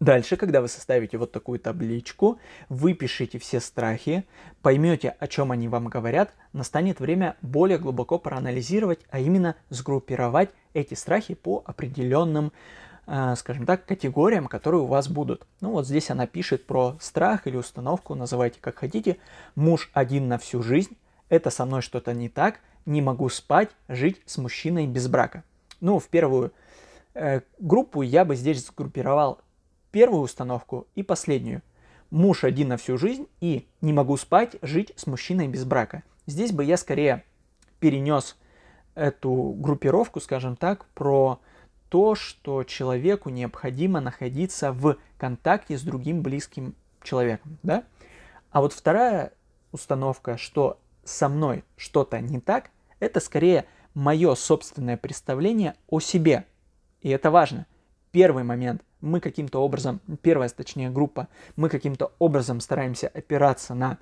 Дальше, 0.00 0.36
когда 0.36 0.60
вы 0.60 0.68
составите 0.68 1.18
вот 1.18 1.32
такую 1.32 1.58
табличку, 1.58 2.38
выпишите 2.68 3.40
все 3.40 3.58
страхи, 3.58 4.24
поймете, 4.62 5.16
о 5.18 5.26
чем 5.26 5.50
они 5.50 5.66
вам 5.66 5.88
говорят, 5.88 6.32
настанет 6.52 7.00
время 7.00 7.36
более 7.42 7.78
глубоко 7.78 8.18
проанализировать, 8.20 9.00
а 9.10 9.18
именно 9.18 9.56
сгруппировать 9.70 10.50
эти 10.72 10.94
страхи 10.94 11.34
по 11.34 11.64
определенным, 11.66 12.52
э, 13.08 13.34
скажем 13.36 13.66
так, 13.66 13.86
категориям, 13.86 14.46
которые 14.46 14.82
у 14.82 14.86
вас 14.86 15.08
будут. 15.08 15.48
Ну 15.60 15.72
вот 15.72 15.86
здесь 15.86 16.10
она 16.10 16.28
пишет 16.28 16.64
про 16.64 16.96
страх 17.00 17.48
или 17.48 17.56
установку, 17.56 18.14
называйте 18.14 18.60
как 18.60 18.78
хотите. 18.78 19.16
Муж 19.56 19.90
один 19.94 20.28
на 20.28 20.38
всю 20.38 20.62
жизнь, 20.62 20.96
это 21.28 21.50
со 21.50 21.66
мной 21.66 21.82
что-то 21.82 22.14
не 22.14 22.28
так, 22.28 22.60
не 22.86 23.02
могу 23.02 23.28
спать, 23.30 23.70
жить 23.88 24.22
с 24.26 24.38
мужчиной 24.38 24.86
без 24.86 25.08
брака. 25.08 25.42
Ну, 25.80 25.98
в 25.98 26.06
первую 26.06 26.52
э, 27.14 27.40
группу 27.58 28.02
я 28.02 28.24
бы 28.24 28.36
здесь 28.36 28.64
сгруппировал 28.64 29.40
первую 29.90 30.22
установку 30.22 30.86
и 30.94 31.02
последнюю. 31.02 31.62
Муж 32.10 32.44
один 32.44 32.68
на 32.68 32.76
всю 32.76 32.96
жизнь 32.96 33.26
и 33.40 33.68
не 33.80 33.92
могу 33.92 34.16
спать, 34.16 34.56
жить 34.62 34.92
с 34.96 35.06
мужчиной 35.06 35.48
без 35.48 35.64
брака. 35.64 36.02
Здесь 36.26 36.52
бы 36.52 36.64
я 36.64 36.76
скорее 36.76 37.24
перенес 37.80 38.36
эту 38.94 39.54
группировку, 39.56 40.20
скажем 40.20 40.56
так, 40.56 40.86
про 40.94 41.40
то, 41.88 42.14
что 42.14 42.64
человеку 42.64 43.30
необходимо 43.30 44.00
находиться 44.00 44.72
в 44.72 44.96
контакте 45.16 45.78
с 45.78 45.82
другим 45.82 46.22
близким 46.22 46.74
человеком, 47.02 47.58
да? 47.62 47.84
А 48.50 48.60
вот 48.60 48.72
вторая 48.72 49.32
установка, 49.72 50.36
что 50.36 50.78
со 51.04 51.28
мной 51.28 51.64
что-то 51.76 52.20
не 52.20 52.40
так, 52.40 52.70
это 53.00 53.20
скорее 53.20 53.66
мое 53.94 54.34
собственное 54.34 54.96
представление 54.96 55.74
о 55.88 56.00
себе. 56.00 56.44
И 57.00 57.08
это 57.08 57.30
важно. 57.30 57.66
Первый 58.10 58.44
момент. 58.44 58.82
Мы 59.00 59.20
каким-то 59.20 59.62
образом, 59.62 60.00
первая, 60.22 60.48
точнее, 60.48 60.90
группа, 60.90 61.28
мы 61.56 61.68
каким-то 61.68 62.12
образом 62.18 62.60
стараемся 62.60 63.08
опираться 63.08 63.74
на 63.74 63.98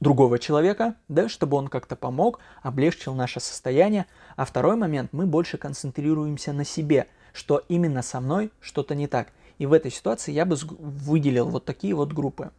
другого 0.00 0.38
человека, 0.38 0.94
да, 1.08 1.28
чтобы 1.28 1.56
он 1.56 1.68
как-то 1.68 1.96
помог, 1.96 2.38
облегчил 2.62 3.14
наше 3.14 3.40
состояние. 3.40 4.06
А 4.36 4.44
второй 4.44 4.76
момент, 4.76 5.12
мы 5.12 5.26
больше 5.26 5.58
концентрируемся 5.58 6.52
на 6.52 6.64
себе, 6.64 7.08
что 7.32 7.62
именно 7.68 8.02
со 8.02 8.20
мной 8.20 8.50
что-то 8.60 8.94
не 8.94 9.06
так. 9.06 9.32
И 9.58 9.66
в 9.66 9.72
этой 9.72 9.90
ситуации 9.90 10.32
я 10.32 10.44
бы 10.44 10.56
выделил 10.56 11.48
вот 11.48 11.64
такие 11.64 11.94
вот 11.94 12.12
группы. 12.12 12.50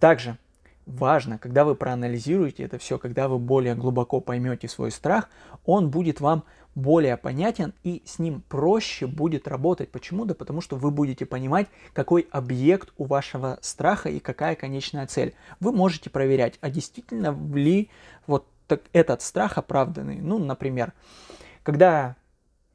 Также 0.00 0.38
важно, 0.86 1.38
когда 1.38 1.64
вы 1.64 1.74
проанализируете 1.74 2.64
это 2.64 2.78
все, 2.78 2.98
когда 2.98 3.28
вы 3.28 3.38
более 3.38 3.74
глубоко 3.74 4.20
поймете 4.20 4.68
свой 4.68 4.90
страх, 4.90 5.28
он 5.64 5.90
будет 5.90 6.20
вам 6.20 6.44
более 6.74 7.16
понятен 7.16 7.72
и 7.84 8.02
с 8.04 8.18
ним 8.18 8.42
проще 8.48 9.06
будет 9.06 9.46
работать. 9.46 9.90
Почему? 9.90 10.24
Да 10.24 10.34
потому 10.34 10.60
что 10.60 10.76
вы 10.76 10.90
будете 10.90 11.24
понимать, 11.24 11.68
какой 11.92 12.26
объект 12.30 12.92
у 12.96 13.04
вашего 13.04 13.58
страха 13.60 14.08
и 14.08 14.18
какая 14.18 14.56
конечная 14.56 15.06
цель. 15.06 15.34
Вы 15.60 15.72
можете 15.72 16.10
проверять, 16.10 16.58
а 16.60 16.70
действительно 16.70 17.36
ли 17.54 17.90
вот 18.26 18.46
так, 18.66 18.82
этот 18.92 19.22
страх 19.22 19.58
оправданный. 19.58 20.16
Ну, 20.16 20.38
например, 20.38 20.92
когда 21.62 22.16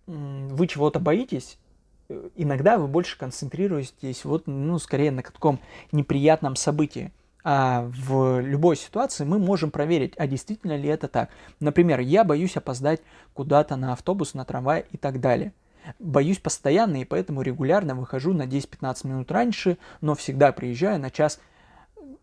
вы 0.07 0.67
чего-то 0.67 0.99
боитесь, 0.99 1.57
э, 2.07 2.29
иногда 2.35 2.77
вы 2.77 2.87
больше 2.87 3.17
концентрируетесь 3.17 4.25
вот, 4.25 4.47
ну, 4.47 4.79
скорее 4.79 5.11
на 5.11 5.23
каком 5.23 5.59
неприятном 5.91 6.55
событии. 6.55 7.11
А 7.43 7.89
в 8.05 8.41
любой 8.41 8.75
ситуации 8.75 9.23
мы 9.23 9.39
можем 9.39 9.71
проверить, 9.71 10.13
а 10.17 10.27
действительно 10.27 10.75
ли 10.75 10.89
это 10.89 11.07
так. 11.07 11.29
Например, 11.59 11.99
я 11.99 12.23
боюсь 12.23 12.57
опоздать 12.57 13.01
куда-то 13.33 13.75
на 13.77 13.93
автобус, 13.93 14.33
на 14.33 14.43
трамвай 14.43 14.85
и 14.91 14.97
так 14.97 15.21
далее. 15.21 15.53
Боюсь 15.99 16.39
постоянно 16.39 17.01
и 17.01 17.05
поэтому 17.05 17.41
регулярно 17.41 17.95
выхожу 17.95 18.33
на 18.33 18.43
10-15 18.43 19.07
минут 19.07 19.31
раньше, 19.31 19.77
но 20.01 20.15
всегда 20.15 20.51
приезжаю 20.51 20.99
на 20.99 21.09
час, 21.09 21.39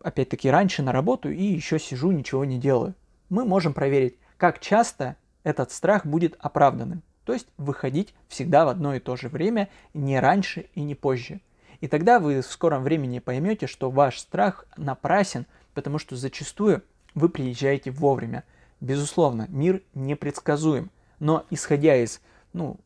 опять-таки, 0.01 0.49
раньше 0.49 0.83
на 0.83 0.91
работу 0.91 1.29
и 1.29 1.43
еще 1.43 1.79
сижу, 1.79 2.11
ничего 2.11 2.45
не 2.45 2.59
делаю. 2.59 2.93
Мы 3.29 3.43
можем 3.43 3.73
проверить, 3.73 4.15
как 4.37 4.59
часто 4.59 5.15
этот 5.43 5.71
страх 5.71 6.05
будет 6.05 6.35
оправданным. 6.39 7.01
То 7.25 7.33
есть 7.33 7.47
выходить 7.57 8.13
всегда 8.29 8.65
в 8.65 8.69
одно 8.69 8.95
и 8.95 8.99
то 8.99 9.15
же 9.15 9.27
время, 9.27 9.69
не 9.93 10.19
раньше 10.19 10.67
и 10.75 10.81
не 10.81 10.95
позже. 10.95 11.41
И 11.81 11.87
тогда 11.87 12.19
вы 12.19 12.41
в 12.41 12.45
скором 12.45 12.83
времени 12.83 13.19
поймете, 13.19 13.67
что 13.67 13.89
ваш 13.89 14.19
страх 14.19 14.65
напрасен, 14.77 15.45
потому 15.73 15.99
что 15.99 16.15
зачастую 16.15 16.83
вы 17.13 17.29
приезжаете 17.29 17.91
вовремя. 17.91 18.43
Безусловно, 18.79 19.47
мир 19.49 19.81
непредсказуем, 19.93 20.91
но 21.19 21.45
исходя 21.49 21.95
из 21.95 22.21
ну, 22.53 22.79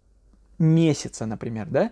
месяца, 0.57 1.25
например, 1.25 1.67
да, 1.67 1.91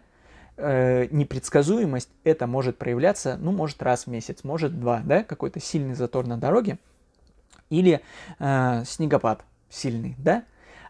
э, 0.58 1.08
непредсказуемость, 1.12 2.10
это 2.24 2.48
может 2.48 2.78
проявляться, 2.78 3.38
ну, 3.38 3.52
может, 3.52 3.82
раз 3.82 4.06
в 4.06 4.08
месяц, 4.08 4.44
может, 4.44 4.80
два, 4.80 5.02
да, 5.04 5.24
какой-то 5.24 5.60
сильный 5.60 5.96
затор 5.96 6.28
на 6.28 6.38
дороге 6.38 6.80
или 7.70 8.02
э, 8.40 8.84
снегопад 8.86 9.44
сильный, 9.70 10.16
да, 10.18 10.44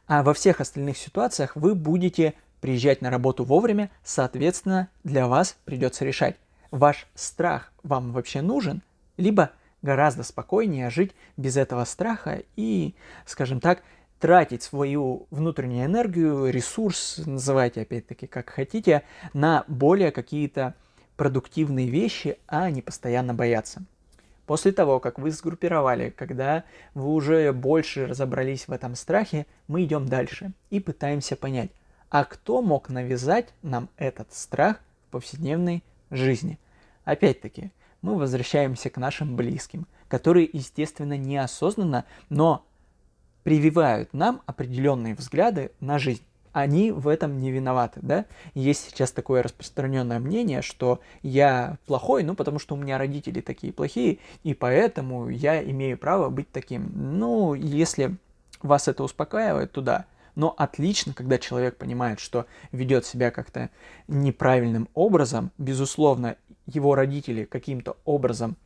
а 0.08 0.24
во 0.24 0.34
всех 0.34 0.62
остальных 0.62 0.98
ситуациях 0.98 1.56
вы 1.56 1.76
будете 1.76 2.34
приезжать 2.62 3.02
на 3.02 3.10
работу 3.10 3.44
вовремя, 3.44 3.90
соответственно, 4.04 4.90
для 5.04 5.28
вас 5.28 5.58
придется 5.66 6.06
решать, 6.06 6.36
ваш 6.72 7.08
страх 7.16 7.72
вам 7.84 8.12
вообще 8.12 8.42
нужен, 8.42 8.82
либо 9.18 9.52
гораздо 9.82 10.24
спокойнее 10.24 10.90
жить 10.90 11.12
без 11.38 11.58
этого 11.58 11.86
страха 11.86 12.44
и, 12.56 12.96
скажем 13.26 13.60
так, 13.60 13.84
тратить 14.20 14.64
свою 14.64 15.28
внутреннюю 15.32 15.86
энергию, 15.86 16.50
ресурс, 16.50 17.22
называйте 17.26 17.82
опять-таки 17.82 18.28
как 18.28 18.50
хотите, 18.50 19.04
на 19.34 19.64
более 19.68 20.12
какие-то 20.12 20.76
продуктивные 21.16 21.90
вещи, 21.90 22.38
а 22.48 22.70
не 22.70 22.82
постоянно 22.82 23.34
бояться. 23.34 23.84
После 24.46 24.72
того, 24.72 25.00
как 25.00 25.20
вы 25.20 25.32
сгруппировали, 25.32 26.10
когда 26.10 26.64
вы 26.96 27.14
уже 27.14 27.54
больше 27.54 28.08
разобрались 28.08 28.68
в 28.68 28.72
этом 28.72 28.96
страхе, 28.96 29.46
мы 29.68 29.84
идем 29.84 30.08
дальше 30.08 30.54
и 30.72 30.80
пытаемся 30.80 31.36
понять, 31.36 31.70
а 32.10 32.26
кто 32.26 32.62
мог 32.62 32.90
навязать 32.90 33.54
нам 33.62 33.90
этот 33.98 34.34
страх 34.34 34.78
в 35.08 35.12
повседневной 35.12 35.84
жизни? 36.10 36.60
Опять-таки, 37.06 37.72
мы 38.02 38.16
возвращаемся 38.16 38.90
к 38.90 38.98
нашим 38.98 39.36
близким, 39.36 39.88
которые, 40.08 40.50
естественно, 40.52 41.18
неосознанно, 41.18 42.06
но 42.30 42.66
прививают 43.44 44.14
нам 44.14 44.42
определенные 44.46 45.16
взгляды 45.16 45.72
на 45.80 46.00
жизнь. 46.00 46.24
Они 46.52 46.92
в 46.92 47.08
этом 47.08 47.38
не 47.38 47.52
виноваты, 47.52 48.00
да? 48.02 48.26
Есть 48.56 48.90
сейчас 48.90 49.12
такое 49.12 49.44
распространенное 49.44 50.20
мнение, 50.20 50.64
что 50.64 51.00
я 51.22 51.78
плохой, 51.86 52.24
ну, 52.24 52.34
потому 52.34 52.58
что 52.58 52.74
у 52.74 52.78
меня 52.78 52.98
родители 52.98 53.42
такие 53.42 53.72
плохие, 53.72 54.18
и 54.44 54.56
поэтому 54.56 55.30
я 55.30 55.64
имею 55.64 55.98
право 55.98 56.30
быть 56.30 56.52
таким. 56.52 56.92
Ну, 56.96 57.54
если 57.54 58.16
вас 58.64 58.88
это 58.88 59.04
успокаивает, 59.04 59.72
то 59.72 59.82
да. 59.82 60.06
Но 60.36 60.54
отлично, 60.58 61.14
когда 61.14 61.38
человек 61.38 61.78
понимает, 61.78 62.20
что 62.20 62.46
ведет 62.72 63.06
себя 63.06 63.32
как-то 63.32 63.70
неправильным 64.08 64.90
образом, 64.94 65.52
безусловно, 65.58 66.38
его 66.66 66.96
родители 66.96 67.46
каким-то 67.46 67.98
образом 68.06 68.58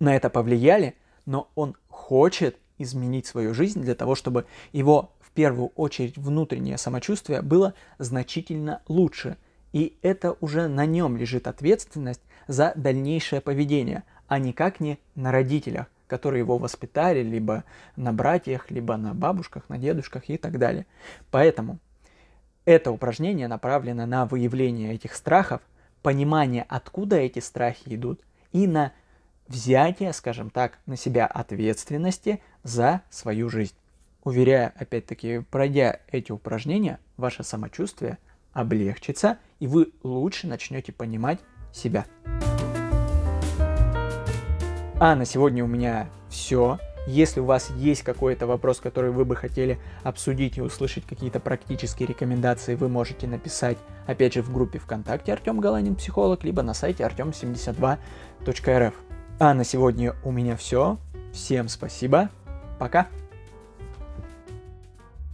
на 0.00 0.14
это 0.14 0.30
повлияли, 0.30 0.96
но 1.26 1.50
он 1.54 1.76
хочет 1.88 2.58
изменить 2.78 3.26
свою 3.26 3.54
жизнь 3.54 3.82
для 3.82 3.94
того, 3.94 4.14
чтобы 4.14 4.46
его 4.72 5.12
в 5.20 5.30
первую 5.32 5.68
очередь 5.74 6.16
внутреннее 6.16 6.78
самочувствие 6.78 7.42
было 7.42 7.74
значительно 7.98 8.82
лучше. 8.88 9.36
И 9.72 9.98
это 10.02 10.36
уже 10.40 10.68
на 10.68 10.86
нем 10.86 11.16
лежит 11.16 11.46
ответственность 11.46 12.22
за 12.46 12.72
дальнейшее 12.76 13.40
поведение, 13.40 14.04
а 14.26 14.38
никак 14.38 14.80
не 14.80 14.98
на 15.14 15.30
родителях, 15.30 15.88
которые 16.08 16.40
его 16.40 16.58
воспитали, 16.58 17.22
либо 17.22 17.62
на 17.94 18.12
братьях, 18.12 18.70
либо 18.70 18.96
на 18.96 19.14
бабушках, 19.14 19.68
на 19.68 19.78
дедушках 19.78 20.28
и 20.28 20.36
так 20.36 20.58
далее. 20.58 20.86
Поэтому 21.30 21.78
это 22.64 22.90
упражнение 22.90 23.46
направлено 23.48 24.06
на 24.06 24.26
выявление 24.26 24.94
этих 24.94 25.14
страхов, 25.14 25.62
понимание, 26.02 26.66
откуда 26.68 27.16
эти 27.16 27.38
страхи 27.38 27.82
идут, 27.86 28.20
и 28.52 28.66
на 28.66 28.92
взятие, 29.46 30.12
скажем 30.12 30.50
так, 30.50 30.78
на 30.86 30.96
себя 30.96 31.26
ответственности 31.26 32.42
за 32.62 33.02
свою 33.10 33.48
жизнь. 33.48 33.74
Уверяю, 34.24 34.72
опять-таки, 34.76 35.40
пройдя 35.50 36.00
эти 36.10 36.32
упражнения, 36.32 36.98
ваше 37.16 37.44
самочувствие 37.44 38.18
облегчится, 38.52 39.38
и 39.60 39.66
вы 39.66 39.92
лучше 40.02 40.46
начнете 40.46 40.92
понимать 40.92 41.38
себя. 41.72 42.04
А 45.00 45.14
на 45.14 45.24
сегодня 45.24 45.62
у 45.62 45.68
меня 45.68 46.08
все. 46.28 46.80
Если 47.06 47.38
у 47.38 47.44
вас 47.44 47.70
есть 47.76 48.02
какой-то 48.02 48.48
вопрос, 48.48 48.80
который 48.80 49.12
вы 49.12 49.24
бы 49.24 49.36
хотели 49.36 49.78
обсудить 50.02 50.58
и 50.58 50.60
услышать 50.60 51.06
какие-то 51.06 51.38
практические 51.38 52.08
рекомендации, 52.08 52.74
вы 52.74 52.88
можете 52.88 53.28
написать, 53.28 53.78
опять 54.08 54.34
же, 54.34 54.42
в 54.42 54.52
группе 54.52 54.80
ВКонтакте 54.80 55.32
Артем 55.32 55.60
Галанин 55.60 55.94
Психолог, 55.94 56.42
либо 56.42 56.62
на 56.62 56.74
сайте 56.74 57.04
артем72.рф. 57.04 58.94
А 59.38 59.54
на 59.54 59.62
сегодня 59.62 60.16
у 60.24 60.32
меня 60.32 60.56
все. 60.56 60.98
Всем 61.32 61.68
спасибо. 61.68 62.28
Пока. 62.80 63.06